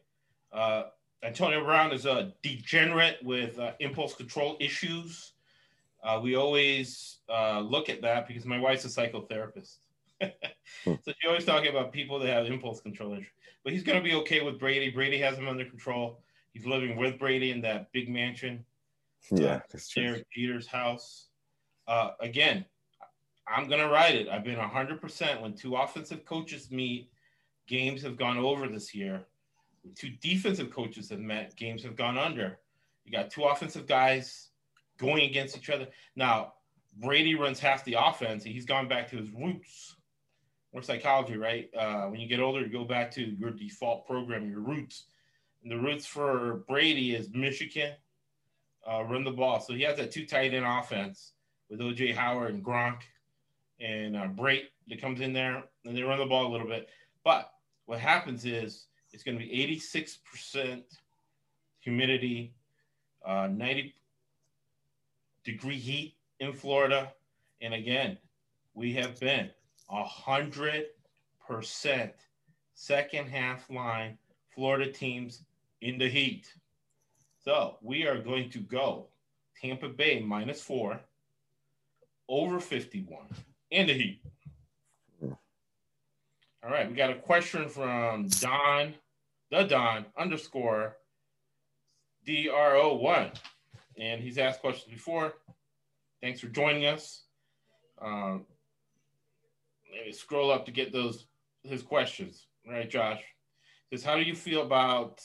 Uh, 0.52 0.84
Antonio 1.22 1.64
Brown 1.64 1.92
is 1.92 2.06
a 2.06 2.32
degenerate 2.42 3.18
with 3.22 3.58
uh, 3.58 3.72
impulse 3.80 4.14
control 4.14 4.56
issues. 4.60 5.32
Uh, 6.06 6.20
we 6.22 6.36
always 6.36 7.18
uh, 7.28 7.58
look 7.58 7.88
at 7.88 8.00
that 8.00 8.28
because 8.28 8.44
my 8.44 8.60
wife's 8.60 8.84
a 8.84 8.88
psychotherapist. 8.88 9.78
so 10.22 10.96
she 11.04 11.26
always 11.26 11.44
talking 11.44 11.68
about 11.68 11.92
people 11.92 12.20
that 12.20 12.28
have 12.28 12.46
impulse 12.46 12.80
control 12.80 13.14
issues. 13.14 13.26
But 13.64 13.72
he's 13.72 13.82
going 13.82 13.98
to 13.98 14.04
be 14.04 14.14
okay 14.14 14.40
with 14.40 14.60
Brady. 14.60 14.90
Brady 14.90 15.18
has 15.18 15.36
him 15.36 15.48
under 15.48 15.64
control. 15.64 16.20
He's 16.52 16.64
living 16.64 16.96
with 16.96 17.18
Brady 17.18 17.50
in 17.50 17.60
that 17.62 17.90
big 17.90 18.08
mansion. 18.08 18.64
Yeah, 19.32 19.62
that's 19.72 19.88
true. 19.88 20.04
Derek 20.04 20.26
Jeter's 20.32 20.68
house. 20.68 21.26
Uh, 21.88 22.10
again, 22.20 22.64
I'm 23.48 23.68
going 23.68 23.80
to 23.80 23.88
ride 23.88 24.14
it. 24.14 24.28
I've 24.28 24.44
been 24.44 24.58
100% 24.58 25.42
when 25.42 25.54
two 25.54 25.74
offensive 25.74 26.24
coaches 26.24 26.70
meet, 26.70 27.10
games 27.66 28.00
have 28.02 28.16
gone 28.16 28.38
over 28.38 28.68
this 28.68 28.94
year. 28.94 29.26
When 29.82 29.92
two 29.94 30.10
defensive 30.20 30.70
coaches 30.70 31.10
have 31.10 31.18
met, 31.18 31.56
games 31.56 31.82
have 31.82 31.96
gone 31.96 32.16
under. 32.16 32.60
You 33.04 33.10
got 33.10 33.30
two 33.30 33.42
offensive 33.42 33.88
guys 33.88 34.50
going 34.98 35.24
against 35.24 35.56
each 35.56 35.70
other. 35.70 35.86
Now, 36.14 36.54
Brady 36.98 37.34
runs 37.34 37.60
half 37.60 37.84
the 37.84 37.96
offense. 37.98 38.42
He's 38.44 38.64
gone 38.64 38.88
back 38.88 39.10
to 39.10 39.16
his 39.16 39.30
roots. 39.30 39.96
More 40.72 40.82
psychology, 40.82 41.36
right? 41.36 41.68
Uh, 41.76 42.06
when 42.06 42.20
you 42.20 42.28
get 42.28 42.40
older, 42.40 42.60
you 42.60 42.68
go 42.68 42.84
back 42.84 43.10
to 43.12 43.22
your 43.22 43.50
default 43.50 44.06
program, 44.06 44.50
your 44.50 44.60
roots. 44.60 45.04
And 45.62 45.70
the 45.70 45.78
roots 45.78 46.06
for 46.06 46.64
Brady 46.68 47.14
is 47.14 47.30
Michigan, 47.32 47.94
uh, 48.90 49.02
run 49.04 49.24
the 49.24 49.30
ball. 49.30 49.60
So 49.60 49.74
he 49.74 49.82
has 49.82 49.96
that 49.96 50.10
two 50.10 50.26
tight 50.26 50.54
end 50.54 50.66
offense 50.66 51.32
with 51.68 51.80
OJ 51.80 52.14
Howard 52.14 52.54
and 52.54 52.64
Gronk 52.64 53.00
and 53.80 54.16
uh, 54.16 54.28
Brate 54.28 54.66
that 54.88 55.00
comes 55.00 55.20
in 55.20 55.32
there 55.32 55.64
and 55.84 55.96
they 55.96 56.02
run 56.02 56.18
the 56.18 56.26
ball 56.26 56.46
a 56.46 56.52
little 56.52 56.68
bit. 56.68 56.88
But 57.24 57.50
what 57.86 57.98
happens 57.98 58.44
is 58.44 58.86
it's 59.12 59.22
going 59.22 59.38
to 59.38 59.44
be 59.44 59.80
86% 59.82 60.82
humidity, 61.80 62.54
uh, 63.24 63.48
90 63.50 63.94
degree 65.46 65.78
heat 65.78 66.16
in 66.40 66.52
Florida. 66.52 67.12
And 67.62 67.72
again, 67.72 68.18
we 68.74 68.92
have 68.94 69.18
been 69.18 69.48
a 69.88 70.04
hundred 70.04 70.86
percent 71.46 72.12
second 72.74 73.28
half 73.28 73.70
line 73.70 74.18
Florida 74.54 74.92
teams 74.92 75.44
in 75.80 75.96
the 75.96 76.08
heat. 76.08 76.52
So 77.42 77.78
we 77.80 78.06
are 78.06 78.18
going 78.18 78.50
to 78.50 78.58
go 78.58 79.06
Tampa 79.58 79.88
Bay 79.88 80.20
minus 80.20 80.60
four, 80.60 81.00
over 82.28 82.58
51 82.60 83.20
in 83.70 83.86
the 83.86 83.94
heat. 83.94 84.20
All 85.22 86.72
right, 86.72 86.88
we 86.88 86.96
got 86.96 87.10
a 87.10 87.14
question 87.14 87.68
from 87.68 88.28
Don, 88.28 88.94
the 89.52 89.62
Don 89.62 90.04
underscore 90.18 90.96
DRO1. 92.26 93.38
And 93.98 94.20
he's 94.20 94.38
asked 94.38 94.60
questions 94.60 94.92
before. 94.92 95.34
Thanks 96.22 96.40
for 96.40 96.48
joining 96.48 96.86
us. 96.86 97.24
Um, 98.00 98.46
maybe 99.90 100.12
scroll 100.12 100.50
up 100.50 100.66
to 100.66 100.72
get 100.72 100.92
those 100.92 101.26
his 101.62 101.82
questions. 101.82 102.46
All 102.66 102.74
right, 102.74 102.88
Josh. 102.88 103.22
Says, 103.90 104.04
how 104.04 104.16
do 104.16 104.22
you 104.22 104.34
feel 104.34 104.62
about 104.62 105.20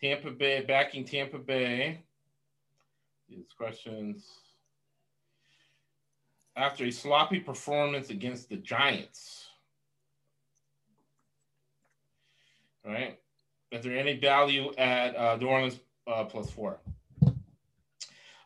Tampa 0.00 0.30
Bay 0.30 0.64
backing 0.66 1.04
Tampa 1.04 1.38
Bay? 1.38 2.02
These 3.28 3.52
questions. 3.56 4.26
After 6.56 6.84
a 6.84 6.90
sloppy 6.90 7.40
performance 7.40 8.10
against 8.10 8.48
the 8.48 8.56
Giants. 8.56 9.46
All 12.84 12.92
right. 12.92 13.18
Is 13.70 13.84
there 13.84 13.96
any 13.96 14.18
value 14.18 14.72
at 14.76 15.14
uh, 15.16 15.36
New 15.36 15.46
Orleans 15.46 15.78
uh, 16.06 16.24
plus 16.24 16.50
four? 16.50 16.80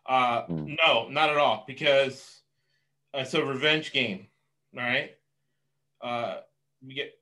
Uh, 0.07 0.43
Hmm. 0.47 0.75
No, 0.87 1.09
not 1.09 1.31
at 1.31 1.37
all, 1.37 1.65
because 1.67 2.41
it's 3.15 3.35
a 3.35 3.45
revenge 3.45 3.93
game. 3.93 4.27
All 4.77 4.83
right. 4.83 5.17
Uh, 6.01 6.41
we 6.87 6.95
get 6.95 7.15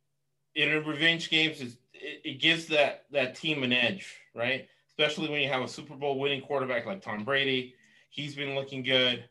in 0.54 0.72
a 0.72 0.80
revenge 0.80 1.30
games, 1.30 1.60
is 1.60 1.76
it, 1.94 2.20
it 2.24 2.40
gives 2.40 2.66
that 2.66 3.04
that 3.12 3.34
team 3.36 3.62
an 3.62 3.72
edge, 3.72 4.16
right? 4.34 4.68
Especially 4.88 5.28
when 5.28 5.40
you 5.40 5.48
have 5.48 5.62
a 5.62 5.68
Super 5.68 5.94
Bowl 5.94 6.18
winning 6.18 6.40
quarterback 6.40 6.86
like 6.86 7.00
Tom 7.02 7.24
Brady. 7.24 7.74
He's 8.10 8.34
been 8.34 8.54
looking 8.54 8.82
good. 8.82 9.24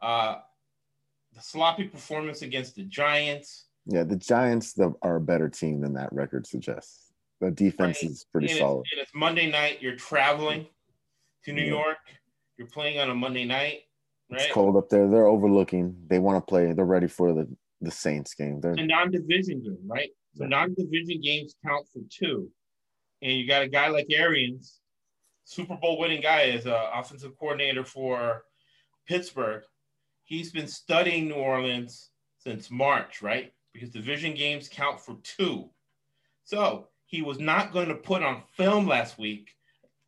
Uh, 0.00 0.36
the 1.34 1.42
sloppy 1.42 1.84
performance 1.84 2.42
against 2.42 2.74
the 2.76 2.82
Giants. 2.84 3.66
Yeah, 3.84 4.02
the 4.04 4.16
Giants 4.16 4.72
the, 4.72 4.94
are 5.02 5.16
a 5.16 5.20
better 5.20 5.48
team 5.48 5.80
than 5.80 5.92
that 5.94 6.12
record 6.12 6.46
suggests. 6.46 7.12
The 7.40 7.50
defense 7.50 8.02
Right. 8.02 8.10
is 8.10 8.24
pretty 8.32 8.48
and 8.48 8.58
solid. 8.58 8.80
It's, 8.86 8.92
and 8.92 9.00
it's 9.02 9.14
Monday 9.14 9.50
night. 9.50 9.82
You're 9.82 9.96
traveling 9.96 10.66
to 11.44 11.52
New 11.52 11.62
Yeah. 11.62 11.68
York. 11.68 11.98
You're 12.58 12.68
playing 12.68 12.98
on 12.98 13.10
a 13.10 13.14
Monday 13.14 13.44
night, 13.44 13.82
right? 14.30 14.42
It's 14.42 14.52
cold 14.52 14.76
up 14.76 14.88
there. 14.88 15.08
They're 15.08 15.26
overlooking. 15.26 15.96
They 16.06 16.18
want 16.18 16.44
to 16.44 16.48
play. 16.48 16.72
They're 16.72 16.84
ready 16.84 17.08
for 17.08 17.32
the 17.32 17.48
the 17.82 17.90
Saints 17.90 18.34
game. 18.34 18.60
They're 18.60 18.72
It's 18.72 18.82
a 18.82 18.86
non-division 18.86 19.62
game, 19.62 19.78
right? 19.86 20.10
So 20.34 20.44
Yeah. 20.44 20.48
non-division 20.48 21.20
games 21.20 21.54
count 21.64 21.86
for 21.92 22.00
two, 22.08 22.50
and 23.20 23.32
you 23.32 23.46
got 23.46 23.62
a 23.62 23.68
guy 23.68 23.88
like 23.88 24.06
Arians, 24.10 24.80
Super 25.44 25.76
Bowl 25.76 25.98
winning 25.98 26.22
guy, 26.22 26.44
is 26.44 26.66
an 26.66 26.72
offensive 26.72 27.36
coordinator 27.38 27.84
for 27.84 28.44
Pittsburgh. 29.06 29.62
He's 30.24 30.50
been 30.50 30.66
studying 30.66 31.28
New 31.28 31.34
Orleans 31.34 32.10
since 32.38 32.70
March, 32.70 33.22
right? 33.22 33.52
Because 33.72 33.90
division 33.90 34.34
games 34.34 34.68
count 34.68 34.98
for 34.98 35.18
two. 35.22 35.70
So 36.44 36.88
he 37.04 37.22
was 37.22 37.38
not 37.38 37.72
going 37.72 37.88
to 37.88 37.94
put 37.94 38.22
on 38.22 38.42
film 38.56 38.86
last 38.86 39.18
week 39.18 39.54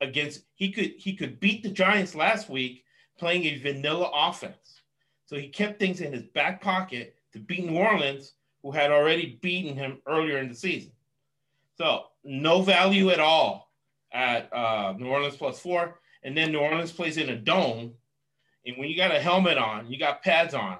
against 0.00 0.42
he 0.54 0.70
could 0.70 0.94
he 0.98 1.14
could 1.14 1.40
beat 1.40 1.62
the 1.62 1.70
Giants 1.70 2.14
last 2.14 2.48
week 2.48 2.84
playing 3.18 3.44
a 3.44 3.58
vanilla 3.58 4.10
offense. 4.14 4.80
So 5.26 5.36
he 5.36 5.48
kept 5.48 5.78
things 5.78 6.00
in 6.00 6.12
his 6.12 6.22
back 6.22 6.62
pocket 6.62 7.16
to 7.32 7.38
beat 7.38 7.66
New 7.66 7.76
Orleans, 7.76 8.32
who 8.62 8.70
had 8.70 8.90
already 8.90 9.38
beaten 9.42 9.76
him 9.76 9.98
earlier 10.06 10.38
in 10.38 10.48
the 10.48 10.54
season. 10.54 10.92
So 11.76 12.04
no 12.24 12.62
value 12.62 13.10
at 13.10 13.20
all 13.20 13.70
at 14.12 14.52
uh, 14.52 14.94
New 14.96 15.06
Orleans 15.06 15.36
plus 15.36 15.60
four. 15.60 16.00
And 16.22 16.36
then 16.36 16.52
New 16.52 16.58
Orleans 16.58 16.92
plays 16.92 17.16
in 17.16 17.28
a 17.28 17.36
dome. 17.36 17.92
And 18.66 18.76
when 18.76 18.88
you 18.88 18.96
got 18.96 19.14
a 19.14 19.20
helmet 19.20 19.58
on, 19.58 19.90
you 19.90 19.98
got 19.98 20.22
pads 20.22 20.54
on. 20.54 20.78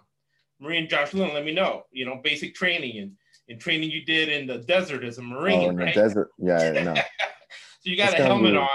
Marie 0.61 0.79
and 0.79 0.89
Josh 0.89 1.15
Lynn, 1.15 1.33
let 1.35 1.45
me 1.45 1.55
know, 1.55 1.85
you 1.93 2.05
know, 2.05 2.21
basic 2.23 2.55
training 2.55 2.99
and, 2.99 3.13
and 3.49 3.61
training 3.61 3.91
you 3.91 4.05
did 4.05 4.29
in 4.29 4.47
the 4.47 4.59
desert 4.59 5.05
as 5.05 5.19
a 5.19 5.23
Marine, 5.23 5.61
oh, 5.61 5.69
in 5.71 5.77
the 5.77 5.93
desert. 5.93 6.31
Yeah, 6.39 6.73
no. 6.83 6.95
So 7.81 7.91
you 7.91 7.97
got 7.97 8.13
It's 8.13 8.21
a 8.21 8.25
helmet 8.25 8.57
on, 8.57 8.69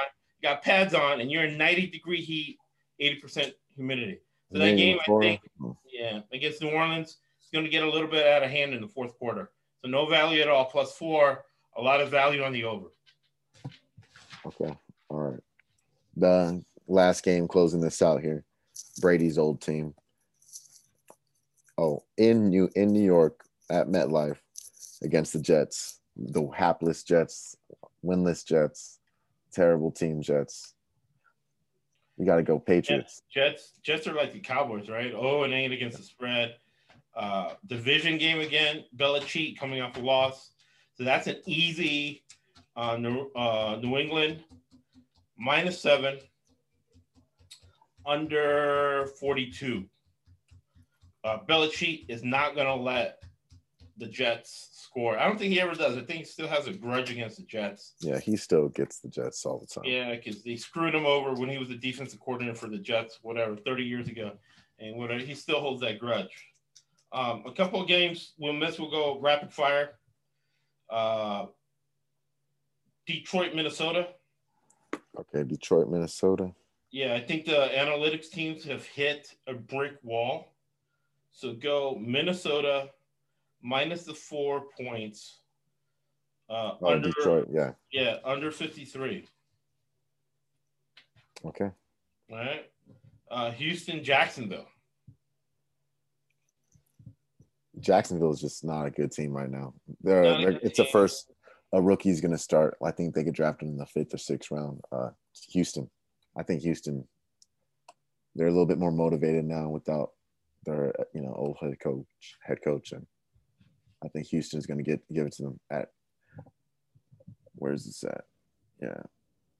got 0.44 0.62
pads 0.62 0.94
on, 0.94 1.22
and 1.22 1.32
you're 1.32 1.46
in 1.46 1.58
90 1.58 1.88
degree 1.88 2.22
heat, 2.22 2.60
80% 3.02 3.54
humidity. 3.76 4.20
So 4.52 4.60
that 4.60 4.78
game, 4.78 5.00
I 5.02 5.20
think, 5.20 5.42
yeah, 5.92 6.20
against 6.32 6.62
New 6.62 6.70
Orleans, 6.70 7.18
it's 7.40 7.50
going 7.52 7.66
to 7.66 7.72
get 7.72 7.84
a 7.84 7.90
little 7.90 8.08
bit 8.08 8.28
out 8.28 8.44
of 8.44 8.52
hand 8.52 8.74
in 8.74 8.82
the 8.82 8.88
fourth 8.88 9.18
quarter. 9.18 9.50
So 9.82 9.90
no 9.90 10.06
value 10.06 10.42
at 10.42 10.50
all, 10.50 10.66
plus 10.66 10.96
four, 10.96 11.46
a 11.76 11.82
lot 11.82 12.02
of 12.02 12.12
value 12.12 12.44
on 12.44 12.54
the 12.54 12.66
over. 12.66 12.88
Okay. 14.46 14.78
All 15.10 15.20
right. 15.20 15.40
The 16.16 16.64
last 16.88 17.24
game 17.24 17.48
closing 17.48 17.82
this 17.82 18.02
out 18.02 18.22
here. 18.22 18.44
Brady's 19.02 19.38
old 19.38 19.62
team. 19.62 19.96
Oh, 21.78 22.04
in 22.18 22.50
New 22.50 22.70
in 22.76 22.90
New 22.90 23.04
York 23.04 23.44
at 23.72 23.88
MetLife 23.88 24.38
against 25.02 25.34
the 25.34 25.40
Jets. 25.40 26.00
The 26.16 26.48
hapless 26.56 27.02
Jets, 27.04 27.58
winless 28.06 28.46
Jets, 28.46 29.00
terrible 29.54 29.92
team 29.92 30.22
Jets. 30.22 30.74
We 32.18 32.26
got 32.26 32.36
to 32.36 32.44
go 32.44 32.60
Patriots. 32.60 33.22
Jets, 33.34 33.74
Jets 33.82 34.08
are 34.08 34.14
like 34.14 34.34
the 34.34 34.40
Cowboys, 34.40 34.90
right? 34.90 35.14
Oh, 35.16 35.44
and 35.44 35.54
eight 35.54 35.72
against 35.72 35.98
the 35.98 36.04
spread. 36.04 36.56
Uh, 37.16 37.54
division 37.68 38.18
game 38.18 38.40
again. 38.40 38.84
Belichick 38.98 39.58
coming 39.58 39.82
off 39.82 39.98
a 39.98 40.00
loss, 40.00 40.52
so 40.96 41.04
that's 41.04 41.28
an 41.28 41.38
easy. 41.46 42.24
Uh, 42.76 42.98
New, 42.98 43.32
uh, 43.36 43.78
New 43.82 43.98
England 43.98 44.44
minus 45.38 45.80
seven, 45.80 46.18
under 48.06 49.08
forty-two. 49.20 49.86
Uh, 51.24 51.38
Belichick 51.48 52.06
is 52.10 52.24
not 52.24 52.56
going 52.56 52.68
to 52.68 52.76
let 52.76 53.23
the 53.98 54.08
Jets 54.08 54.70
score. 54.74 55.18
I 55.18 55.28
don't 55.28 55.38
think 55.38 55.54
he 55.54 55.62
ever 55.62 55.76
does. 55.76 55.98
I 55.98 56.02
think 56.02 56.20
he 56.20 56.26
still 56.26 56.48
has 56.48 56.68
a 56.68 56.74
grudge 56.74 57.12
against 57.12 57.38
the 57.38 57.44
Jets. 57.44 57.94
Yeah, 58.02 58.20
he 58.20 58.36
still 58.38 58.70
gets 58.70 59.00
the 59.00 59.10
Jets 59.10 59.46
all 59.46 59.60
the 59.60 59.68
time. 59.68 59.84
Yeah, 59.86 60.16
because 60.16 60.44
they 60.44 60.56
screwed 60.56 60.96
him 60.96 61.06
over 61.06 61.34
when 61.34 61.50
he 61.50 61.58
was 61.58 61.70
the 61.70 61.76
defensive 61.76 62.20
coordinator 62.20 62.56
for 62.56 62.68
the 62.68 62.78
Jets, 62.78 63.20
whatever, 63.22 63.56
30 63.56 63.84
years 63.84 64.08
ago. 64.08 64.32
And 64.80 64.98
whatever, 64.98 65.20
he 65.20 65.36
still 65.36 65.60
holds 65.60 65.82
that 65.82 66.00
grudge. 66.00 66.32
Um, 67.12 67.44
a 67.46 67.52
couple 67.52 67.80
of 67.82 67.88
games 67.88 68.34
we'll 68.40 68.54
miss. 68.54 68.80
We'll 68.80 68.90
go 68.90 69.20
rapid 69.20 69.54
fire. 69.54 69.92
Uh, 70.90 71.46
Detroit, 73.06 73.54
Minnesota. 73.54 74.08
Okay, 75.20 75.44
Detroit, 75.44 75.90
Minnesota. 75.90 76.52
Yeah, 76.92 77.14
I 77.14 77.22
think 77.22 77.46
the 77.46 77.70
analytics 77.76 78.30
teams 78.30 78.64
have 78.66 78.86
hit 78.86 79.36
a 79.48 79.54
brick 79.54 79.94
wall. 80.04 80.54
So 81.32 81.54
go 81.54 82.00
Minnesota 82.00 82.90
minus 83.64 84.04
the 84.04 84.14
four 84.14 84.66
points. 84.80 85.40
Uh, 86.50 86.74
Oh, 86.82 86.94
under 86.94 87.08
Detroit. 87.08 87.48
Yeah. 87.52 87.72
yeah, 87.92 88.18
under 88.24 88.52
53. 88.52 89.26
Okay. 91.46 91.72
All 92.32 92.38
right. 92.38 92.70
Uh, 93.32 93.52
Houston, 93.52 94.04
Jacksonville. 94.04 94.68
Jacksonville 97.80 98.32
is 98.32 98.40
just 98.40 98.64
not 98.64 98.86
a 98.86 98.92
good 98.92 99.12
team 99.12 99.32
right 99.32 99.50
now. 99.50 99.74
They're, 100.02 100.24
they're 100.24 100.52
good 100.54 100.60
it's 100.64 100.80
a 100.80 100.86
first. 100.86 101.32
A 101.74 101.82
rookie's 101.82 102.22
going 102.22 102.32
to 102.32 102.38
start. 102.38 102.78
I 102.86 102.92
think 102.92 103.16
they 103.16 103.24
could 103.24 103.34
draft 103.34 103.64
him 103.64 103.70
in 103.70 103.78
the 103.78 103.86
fifth 103.88 104.14
or 104.14 104.20
sixth 104.20 104.52
round. 104.52 104.80
Uh, 104.92 105.10
Houston. 105.50 105.90
I 106.38 106.44
think 106.44 106.62
Houston. 106.62 107.08
They're 108.36 108.48
a 108.48 108.52
little 108.52 108.68
bit 108.68 108.78
more 108.78 108.92
motivated 108.92 109.46
now 109.46 109.70
without 109.70 110.12
their 110.66 110.94
you 111.14 111.22
know 111.22 111.34
old 111.36 111.58
head 111.60 111.80
coach, 111.80 112.06
head 112.44 112.60
coach, 112.64 112.92
and 112.92 113.06
I 114.04 114.08
think 114.10 114.28
Houston's 114.28 114.66
going 114.66 114.78
to 114.78 114.84
get 114.84 115.02
give 115.14 115.26
it 115.28 115.34
to 115.34 115.44
them 115.44 115.60
at. 115.72 115.90
Where's 117.56 117.86
this 117.86 118.04
at? 118.04 118.26
Yeah, 118.82 119.02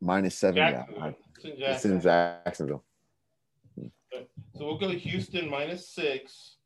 minus 0.02 0.38
seven. 0.38 0.58
Yeah. 0.58 0.86
I- 1.00 1.16
It's 1.38 1.46
in 1.46 1.58
Jacksonville. 1.60 2.02
Jacksonville. 2.46 2.84
So 4.56 4.66
we'll 4.68 4.78
go 4.78 4.92
to 4.92 4.98
Houston 4.98 5.50
minus 5.50 5.90
six, 5.90 6.58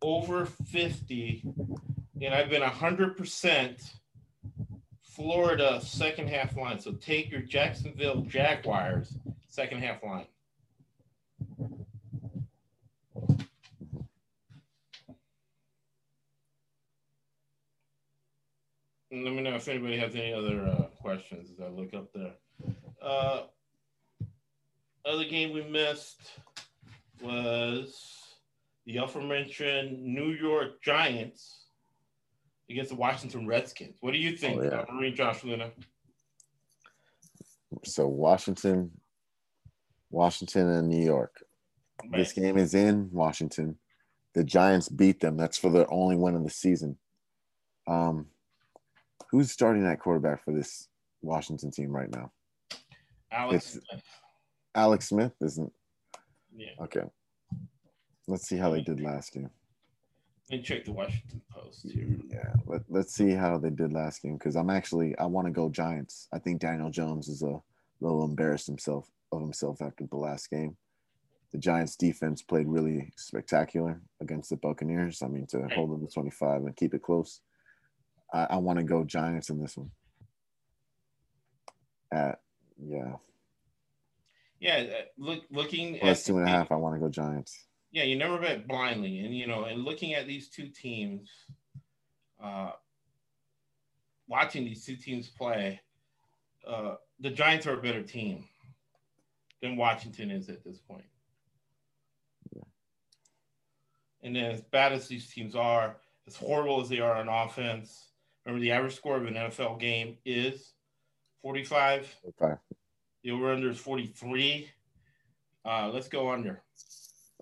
over 0.00 0.46
50. 0.46 1.42
And 2.22 2.34
I've 2.34 2.48
been 2.50 2.62
100% 2.62 3.90
Florida 5.02 5.80
second 5.82 6.28
half 6.28 6.56
line. 6.56 6.78
So 6.78 6.92
take 6.92 7.30
your 7.30 7.40
Jacksonville 7.42 8.22
Jaguars 8.22 9.16
second 9.48 9.82
half 9.82 10.02
line. 10.04 10.26
Let 19.24 19.34
me 19.34 19.42
know 19.42 19.54
if 19.56 19.68
anybody 19.68 19.96
has 19.98 20.14
any 20.14 20.32
other 20.32 20.66
uh, 20.66 20.82
questions 21.00 21.50
as 21.50 21.60
I 21.60 21.68
look 21.68 21.94
up 21.94 22.12
there. 22.12 22.32
Uh, 23.02 23.42
other 25.04 25.24
game 25.24 25.52
we 25.52 25.62
missed 25.64 26.20
was 27.22 27.96
the 28.86 28.96
aforementioned 28.98 30.02
New 30.02 30.30
York 30.32 30.82
Giants 30.82 31.66
against 32.70 32.90
the 32.90 32.96
Washington 32.96 33.46
Redskins. 33.46 33.96
What 34.00 34.12
do 34.12 34.18
you 34.18 34.36
think, 34.36 34.60
Oh, 34.60 34.64
yeah. 34.64 34.84
uh, 34.88 34.92
Marine 34.92 35.14
Josh 35.14 35.44
Luna? 35.44 35.70
So 37.84 38.06
Washington, 38.08 38.90
Washington 40.10 40.68
and 40.68 40.88
New 40.88 41.04
York. 41.04 41.42
This 42.12 42.32
game 42.32 42.56
is 42.56 42.74
in 42.74 43.10
Washington. 43.12 43.78
The 44.34 44.44
Giants 44.44 44.88
beat 44.88 45.20
them. 45.20 45.36
That's 45.36 45.58
for 45.58 45.70
their 45.70 45.90
only 45.92 46.16
win 46.16 46.34
of 46.36 46.44
the 46.44 46.50
season. 46.50 46.96
Um, 47.86 48.26
who's 49.30 49.50
starting 49.50 49.86
at 49.86 50.00
quarterback 50.00 50.44
for 50.44 50.52
this 50.52 50.88
Washington 51.22 51.70
team 51.70 51.90
right 51.90 52.10
now? 52.10 52.32
Alex. 53.30 53.76
it's- 53.76 54.02
Alex 54.74 55.08
Smith 55.08 55.32
isn't 55.40 55.72
yeah. 56.54 56.70
okay. 56.82 57.02
Let's 58.26 58.46
see 58.46 58.56
how 58.56 58.70
they 58.70 58.82
did 58.82 59.00
last 59.00 59.32
game. 59.32 59.50
Let 60.50 60.58
me 60.58 60.62
check 60.62 60.84
the 60.84 60.92
Washington 60.92 61.42
Post 61.50 61.86
here. 61.90 62.06
Yeah, 62.30 62.54
let, 62.66 62.82
let's 62.88 63.14
see 63.14 63.30
how 63.32 63.58
they 63.58 63.70
did 63.70 63.92
last 63.92 64.22
game 64.22 64.34
because 64.34 64.56
I'm 64.56 64.70
actually 64.70 65.16
I 65.18 65.24
want 65.26 65.46
to 65.46 65.52
go 65.52 65.68
Giants. 65.68 66.28
I 66.32 66.38
think 66.38 66.60
Daniel 66.60 66.90
Jones 66.90 67.28
is 67.28 67.42
a 67.42 67.60
little 68.00 68.24
embarrassed 68.24 68.66
himself 68.66 69.10
of 69.32 69.40
himself 69.40 69.82
after 69.82 70.06
the 70.06 70.16
last 70.16 70.48
game. 70.50 70.76
The 71.52 71.58
Giants 71.58 71.96
defense 71.96 72.42
played 72.42 72.68
really 72.68 73.10
spectacular 73.16 74.00
against 74.20 74.50
the 74.50 74.56
Buccaneers. 74.56 75.22
I 75.22 75.28
mean, 75.28 75.46
to 75.48 75.66
hold 75.74 75.90
them 75.90 76.06
to 76.06 76.12
25 76.12 76.62
and 76.64 76.76
keep 76.76 76.94
it 76.94 77.02
close. 77.02 77.40
I, 78.32 78.46
I 78.50 78.56
want 78.58 78.78
to 78.78 78.84
go 78.84 79.04
Giants 79.04 79.50
in 79.50 79.60
this 79.60 79.76
one. 79.76 79.90
At 82.12 82.40
yeah, 82.80 83.16
Yeah, 84.60 84.84
uh, 84.88 85.02
look, 85.18 85.42
looking 85.50 85.98
plus 85.98 86.20
at 86.20 86.26
two 86.26 86.38
and 86.38 86.46
a 86.46 86.50
half. 86.50 86.72
I 86.72 86.76
want 86.76 86.94
to 86.94 87.00
go 87.00 87.08
Giants. 87.08 87.66
yeah, 87.90 88.04
you 88.04 88.16
never 88.16 88.38
bet 88.38 88.66
blindly, 88.66 89.20
and 89.20 89.36
you 89.36 89.46
know, 89.46 89.64
and 89.64 89.84
looking 89.84 90.14
at 90.14 90.26
these 90.26 90.48
two 90.48 90.68
teams, 90.68 91.28
uh, 92.42 92.70
watching 94.26 94.64
these 94.64 94.84
two 94.84 94.96
teams 94.96 95.28
play, 95.28 95.80
uh, 96.66 96.94
the 97.20 97.30
Giants 97.30 97.66
are 97.66 97.74
a 97.78 97.82
better 97.82 98.02
team 98.02 98.44
than 99.60 99.76
Washington 99.76 100.30
is 100.30 100.48
at 100.48 100.64
this 100.64 100.78
point. 100.78 101.04
And 104.22 104.34
then, 104.34 104.50
as 104.50 104.62
bad 104.62 104.92
as 104.92 105.08
these 105.08 105.30
teams 105.30 105.54
are, 105.54 105.96
as 106.26 106.36
horrible 106.36 106.80
as 106.80 106.88
they 106.88 107.00
are 107.00 107.14
on 107.14 107.28
offense, 107.28 108.07
remember 108.48 108.62
the 108.64 108.72
average 108.72 108.94
score 108.96 109.16
of 109.16 109.26
an 109.26 109.34
NFL 109.34 109.78
game 109.78 110.16
is 110.24 110.72
45. 111.42 112.16
Okay, 112.40 112.54
The 113.22 113.30
over 113.30 113.52
under 113.52 113.68
is 113.70 113.78
43. 113.78 114.70
Uh, 115.66 115.90
let's 115.92 116.08
go 116.08 116.30
under. 116.30 116.62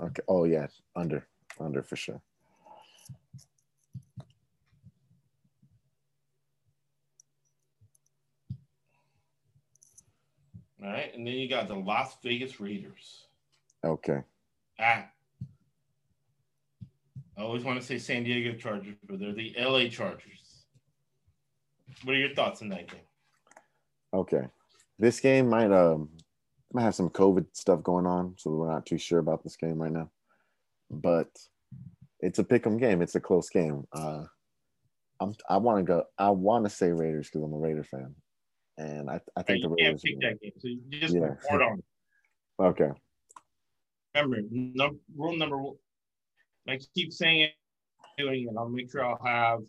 okay. 0.03 0.23
Oh 0.27 0.45
yeah, 0.45 0.67
under, 0.97 1.27
under 1.61 1.83
for 1.83 1.95
sure. 1.97 2.21
All 10.83 10.91
right. 10.91 11.13
And 11.15 11.27
then 11.27 11.35
you 11.35 11.49
got 11.49 11.69
the 11.69 11.75
Las 11.75 12.17
Vegas 12.23 12.61
Raiders 12.61 13.27
Okay. 13.85 14.21
at, 14.79 15.11
I 17.39 17.43
always 17.43 17.65
want 17.65 17.81
to 17.81 17.87
say 17.87 17.99
San 17.99 18.25
Diego 18.25 18.57
Chargers, 18.59 18.97
but 19.09 19.19
they're 19.21 19.33
the 19.33 19.55
LA 19.59 19.89
Chargers. 19.89 20.46
What 22.05 22.15
are 22.15 22.19
your 22.19 22.35
thoughts 22.35 22.63
on 22.63 22.69
that 22.71 22.91
game? 22.91 23.01
Okay. 24.15 24.47
This 24.99 25.21
game 25.21 25.49
might 25.49 25.73
um 25.73 26.11
might 26.73 26.83
have 26.83 26.95
some 26.95 27.11
COVID 27.11 27.47
stuff 27.53 27.83
going 27.83 28.07
on, 28.07 28.35
so 28.39 28.51
we're 28.51 28.71
not 28.73 28.87
too 28.87 28.99
sure 28.99 29.19
about 29.19 29.43
this 29.43 29.57
game 29.57 29.79
right 29.81 29.93
now. 29.93 30.11
But 30.91 31.29
it's 32.21 32.39
a 32.39 32.45
pick'em 32.45 32.79
game. 32.79 33.03
It's 33.03 33.15
a 33.15 33.21
close 33.21 33.49
game. 33.51 33.85
Uh, 33.93 34.25
I'm 35.21 35.35
I 35.49 35.57
want 35.59 35.79
to 35.79 35.85
go. 35.85 36.05
I 36.19 36.31
want 36.31 36.65
to 36.65 36.71
say 36.71 36.91
Raiders 36.93 37.29
because 37.29 37.43
I'm 37.43 37.53
a 37.53 37.59
Raider 37.59 37.85
fan, 37.85 38.15
and 38.79 39.11
I 39.11 39.21
I 39.37 39.43
think 39.43 39.63
you 39.63 39.69
the 39.71 39.77
can't 39.77 39.87
Raiders. 39.89 40.03
pick 40.03 40.21
that 40.21 40.41
game. 40.41 40.53
So 40.59 40.69
you 40.69 40.81
just 40.93 41.15
Yeah. 41.15 41.21
report 41.23 41.63
on. 41.63 41.83
Okay. 42.59 42.91
Remember, 44.15 44.39
num- 44.51 45.01
rule 45.15 45.37
number 45.37 45.59
one. 45.59 45.77
I 46.69 46.79
keep 46.95 47.13
saying 47.13 47.41
it, 47.43 47.53
it. 48.19 48.49
I'll 48.57 48.69
make 48.69 48.91
sure 48.91 49.05
I'll 49.05 49.23
have 49.25 49.61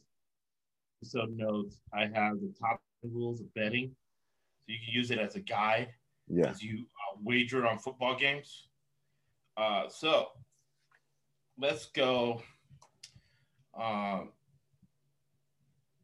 episode 1.00 1.36
notes. 1.36 1.80
I 1.94 2.02
have 2.02 2.40
the 2.40 2.54
top 2.60 2.82
rules 3.04 3.40
of 3.42 3.54
betting, 3.54 3.96
so 4.66 4.74
you 4.74 4.80
can 4.84 4.94
use 4.94 5.12
it 5.12 5.20
as 5.20 5.36
a 5.36 5.40
guide. 5.40 5.90
Yeah. 6.30 6.50
as 6.50 6.62
you 6.62 6.80
uh, 6.80 7.20
wager 7.24 7.66
on 7.66 7.80
football 7.80 8.18
games. 8.18 8.68
Uh, 9.56 9.88
so 9.88 10.28
let's 11.58 11.86
go 11.86 12.42
um, 13.80 14.30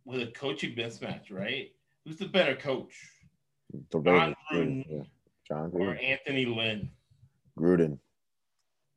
with 0.06 0.21
a 0.21 0.27
coaching 0.27 0.75
mismatch, 0.75 1.29
right? 1.29 1.71
Who's 2.06 2.17
the 2.17 2.27
better 2.27 2.56
coach, 2.56 2.93
The 3.91 3.99
Raiders. 3.99 4.36
Gruden. 4.51 4.86
Yeah. 4.89 5.03
Jon 5.47 5.71
or 5.73 5.93
Gruden. 5.93 6.03
Anthony 6.03 6.45
Lynn? 6.45 6.89
Gruden. 7.60 7.99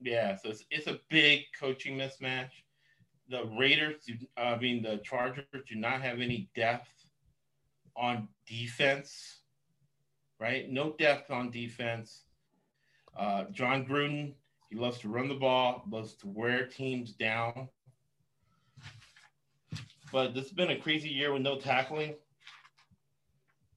Yeah, 0.00 0.36
so 0.36 0.50
it's, 0.50 0.64
it's 0.70 0.86
a 0.86 1.00
big 1.10 1.40
coaching 1.58 1.96
mismatch. 1.98 2.50
The 3.28 3.44
Raiders, 3.58 4.08
I 4.36 4.56
mean, 4.56 4.82
the 4.82 4.98
Chargers 4.98 5.44
do 5.68 5.74
not 5.74 6.00
have 6.02 6.20
any 6.20 6.48
depth 6.54 6.88
on 7.96 8.28
defense, 8.46 9.40
right? 10.38 10.70
No 10.70 10.94
depth 10.98 11.30
on 11.30 11.50
defense. 11.50 12.22
Uh, 13.16 13.44
Jon 13.50 13.84
Gruden, 13.86 14.34
he 14.70 14.76
loves 14.76 14.98
to 14.98 15.08
run 15.08 15.28
the 15.28 15.34
ball, 15.34 15.84
loves 15.90 16.14
to 16.16 16.28
wear 16.28 16.66
teams 16.66 17.12
down. 17.12 17.68
But 20.12 20.34
this 20.34 20.44
has 20.44 20.52
been 20.52 20.70
a 20.70 20.78
crazy 20.78 21.08
year 21.08 21.32
with 21.32 21.42
no 21.42 21.58
tackling. 21.58 22.14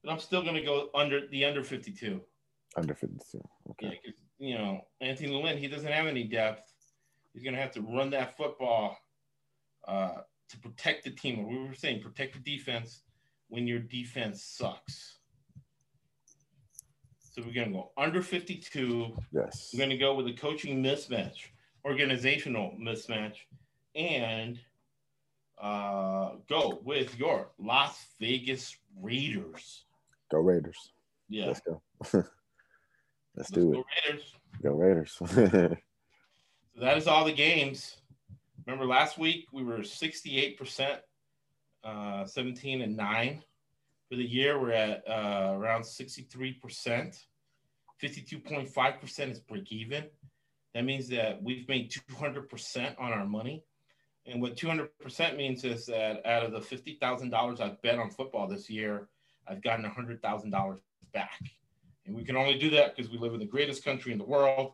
But 0.04 0.12
I'm 0.12 0.20
still 0.20 0.42
going 0.42 0.54
to 0.54 0.62
go 0.62 0.88
under 0.94 1.26
the 1.26 1.44
under 1.44 1.64
52. 1.64 2.20
Under 2.76 2.94
52. 2.94 3.40
Okay. 3.70 4.00
Yeah, 4.04 4.10
you 4.38 4.58
know, 4.58 4.80
Anthony 5.00 5.28
Lynn, 5.30 5.58
he 5.58 5.68
doesn't 5.68 5.90
have 5.90 6.06
any 6.06 6.24
depth. 6.24 6.72
He's 7.34 7.42
going 7.42 7.54
to 7.54 7.60
have 7.60 7.72
to 7.72 7.82
run 7.82 8.10
that 8.10 8.36
football 8.36 8.96
uh, 9.86 10.22
to 10.48 10.58
protect 10.58 11.04
the 11.04 11.10
team. 11.10 11.46
We 11.48 11.58
were 11.68 11.74
saying 11.74 12.02
protect 12.02 12.34
the 12.34 12.56
defense 12.56 13.02
when 13.48 13.66
your 13.66 13.78
defense 13.80 14.42
sucks. 14.42 15.18
So 17.18 17.42
we're 17.46 17.54
going 17.54 17.68
to 17.68 17.74
go 17.74 17.92
under 17.96 18.22
52. 18.22 19.16
Yes. 19.32 19.70
We're 19.72 19.78
going 19.78 19.90
to 19.90 19.96
go 19.96 20.14
with 20.14 20.26
a 20.26 20.32
coaching 20.32 20.82
mismatch, 20.82 21.36
organizational 21.84 22.76
mismatch, 22.80 23.36
and 23.94 24.58
uh, 25.60 26.32
go 26.48 26.80
with 26.84 27.16
your 27.18 27.50
Las 27.58 28.06
Vegas 28.18 28.76
Raiders. 29.00 29.84
Go 30.30 30.38
Raiders. 30.38 30.92
Yeah. 31.28 31.46
Let's 31.46 31.60
go. 31.60 31.82
Let's 32.12 32.28
Let's 33.36 33.50
do 33.50 33.72
go 33.72 33.80
it. 33.80 33.84
Raiders. 34.08 34.34
Go 34.62 34.72
Raiders. 34.72 35.76
So 36.76 36.82
that 36.86 36.96
is 36.96 37.08
all 37.08 37.24
the 37.24 37.32
games. 37.32 37.96
Remember 38.66 38.86
last 38.86 39.18
week 39.18 39.46
we 39.52 39.62
were 39.62 39.78
68%, 39.78 40.98
uh, 41.84 42.24
17 42.24 42.82
and 42.82 42.96
9. 42.96 43.42
For 44.08 44.16
the 44.16 44.24
year, 44.24 44.60
we're 44.60 44.72
at 44.72 45.04
uh, 45.08 45.52
around 45.54 45.82
63%. 45.82 47.16
52.5% 48.02 49.30
is 49.30 49.38
break 49.38 49.70
even. 49.70 50.04
That 50.74 50.84
means 50.84 51.08
that 51.08 51.42
we've 51.42 51.68
made 51.68 51.92
200% 51.92 52.94
on 52.98 53.12
our 53.12 53.26
money. 53.26 53.64
And 54.26 54.40
what 54.40 54.56
200% 54.56 55.36
means 55.36 55.64
is 55.64 55.86
that 55.86 56.24
out 56.26 56.44
of 56.44 56.52
the 56.52 56.60
$50,000 56.60 57.60
I've 57.60 57.82
bet 57.82 57.98
on 57.98 58.10
football 58.10 58.46
this 58.46 58.68
year, 58.68 59.08
I've 59.48 59.62
gotten 59.62 59.84
$100,000 59.84 60.78
back. 61.12 61.40
And 62.06 62.14
we 62.14 62.24
can 62.24 62.36
only 62.36 62.58
do 62.58 62.70
that 62.70 62.96
because 62.96 63.10
we 63.10 63.18
live 63.18 63.34
in 63.34 63.40
the 63.40 63.46
greatest 63.46 63.84
country 63.84 64.12
in 64.12 64.18
the 64.18 64.24
world. 64.24 64.72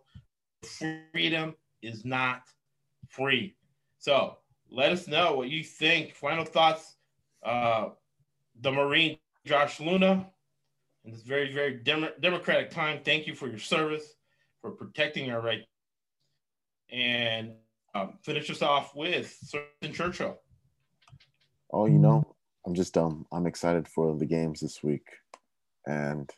Freedom 1.13 1.55
is 1.83 2.05
not 2.05 2.43
free. 3.09 3.55
So 4.07 4.37
let 4.71 4.93
us 4.93 5.09
know 5.09 5.35
what 5.35 5.49
you 5.49 5.65
think. 5.65 6.15
Final 6.15 6.45
thoughts. 6.45 6.95
Uh, 7.43 7.89
the 8.61 8.71
Marine 8.71 9.19
Josh 9.45 9.81
Luna, 9.81 10.29
in 11.05 11.11
this 11.11 11.23
very, 11.23 11.53
very 11.53 11.79
dem- 11.79 12.15
democratic 12.21 12.71
time, 12.71 13.01
thank 13.05 13.27
you 13.27 13.35
for 13.35 13.49
your 13.49 13.59
service, 13.59 14.15
for 14.61 14.71
protecting 14.71 15.33
our 15.33 15.41
rights. 15.41 15.67
And 16.89 17.55
um, 17.97 18.13
finish 18.23 18.49
us 18.49 18.63
off 18.63 18.95
with 18.95 19.37
Winston 19.53 19.93
Churchill. 19.93 20.39
Oh, 21.73 21.87
you 21.87 21.99
know, 21.99 22.25
I'm 22.65 22.75
just 22.75 22.95
dumb. 22.95 23.27
I'm 23.33 23.47
excited 23.47 23.89
for 23.89 24.17
the 24.17 24.25
games 24.25 24.61
this 24.61 24.85
week, 24.85 25.09
and 25.85 26.31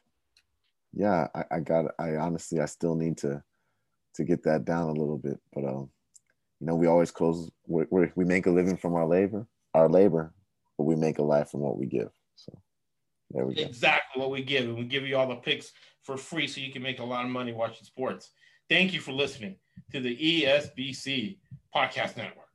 yeah, 0.94 1.28
I, 1.34 1.44
I 1.50 1.60
got. 1.60 1.84
I 1.98 2.16
honestly, 2.16 2.60
I 2.60 2.64
still 2.64 2.94
need 2.94 3.18
to 3.18 3.42
to 4.14 4.24
get 4.24 4.42
that 4.44 4.64
down 4.64 4.88
a 4.88 4.92
little 4.98 5.18
bit, 5.18 5.38
but 5.52 5.66
um, 5.66 5.90
you 6.60 6.66
know, 6.66 6.74
we 6.74 6.86
always 6.86 7.10
close. 7.10 7.50
we 7.66 7.84
we 7.90 8.24
make 8.24 8.46
a 8.46 8.50
living 8.50 8.76
from 8.76 8.94
our 8.94 9.06
labor, 9.06 9.46
our 9.74 9.88
labor, 9.88 10.32
but 10.76 10.84
we 10.84 10.96
make 10.96 11.18
a 11.18 11.22
life 11.22 11.50
from 11.50 11.60
what 11.60 11.78
we 11.78 11.86
give. 11.86 12.10
So 12.34 12.58
there 13.30 13.46
we 13.46 13.54
go. 13.54 13.62
Exactly 13.62 14.20
what 14.20 14.30
we 14.30 14.42
give, 14.42 14.64
and 14.64 14.76
we 14.76 14.84
give 14.84 15.06
you 15.06 15.16
all 15.16 15.28
the 15.28 15.36
picks 15.36 15.72
for 16.02 16.16
free, 16.16 16.48
so 16.48 16.60
you 16.60 16.72
can 16.72 16.82
make 16.82 16.98
a 16.98 17.04
lot 17.04 17.24
of 17.24 17.30
money 17.30 17.52
watching 17.52 17.84
sports. 17.84 18.30
Thank 18.68 18.92
you 18.92 19.00
for 19.00 19.12
listening 19.12 19.56
to 19.92 20.00
the 20.00 20.16
ESBC 20.16 21.38
Podcast 21.74 22.16
Network. 22.16 22.46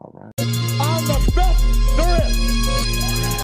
All 0.00 0.12
right. 0.14 0.39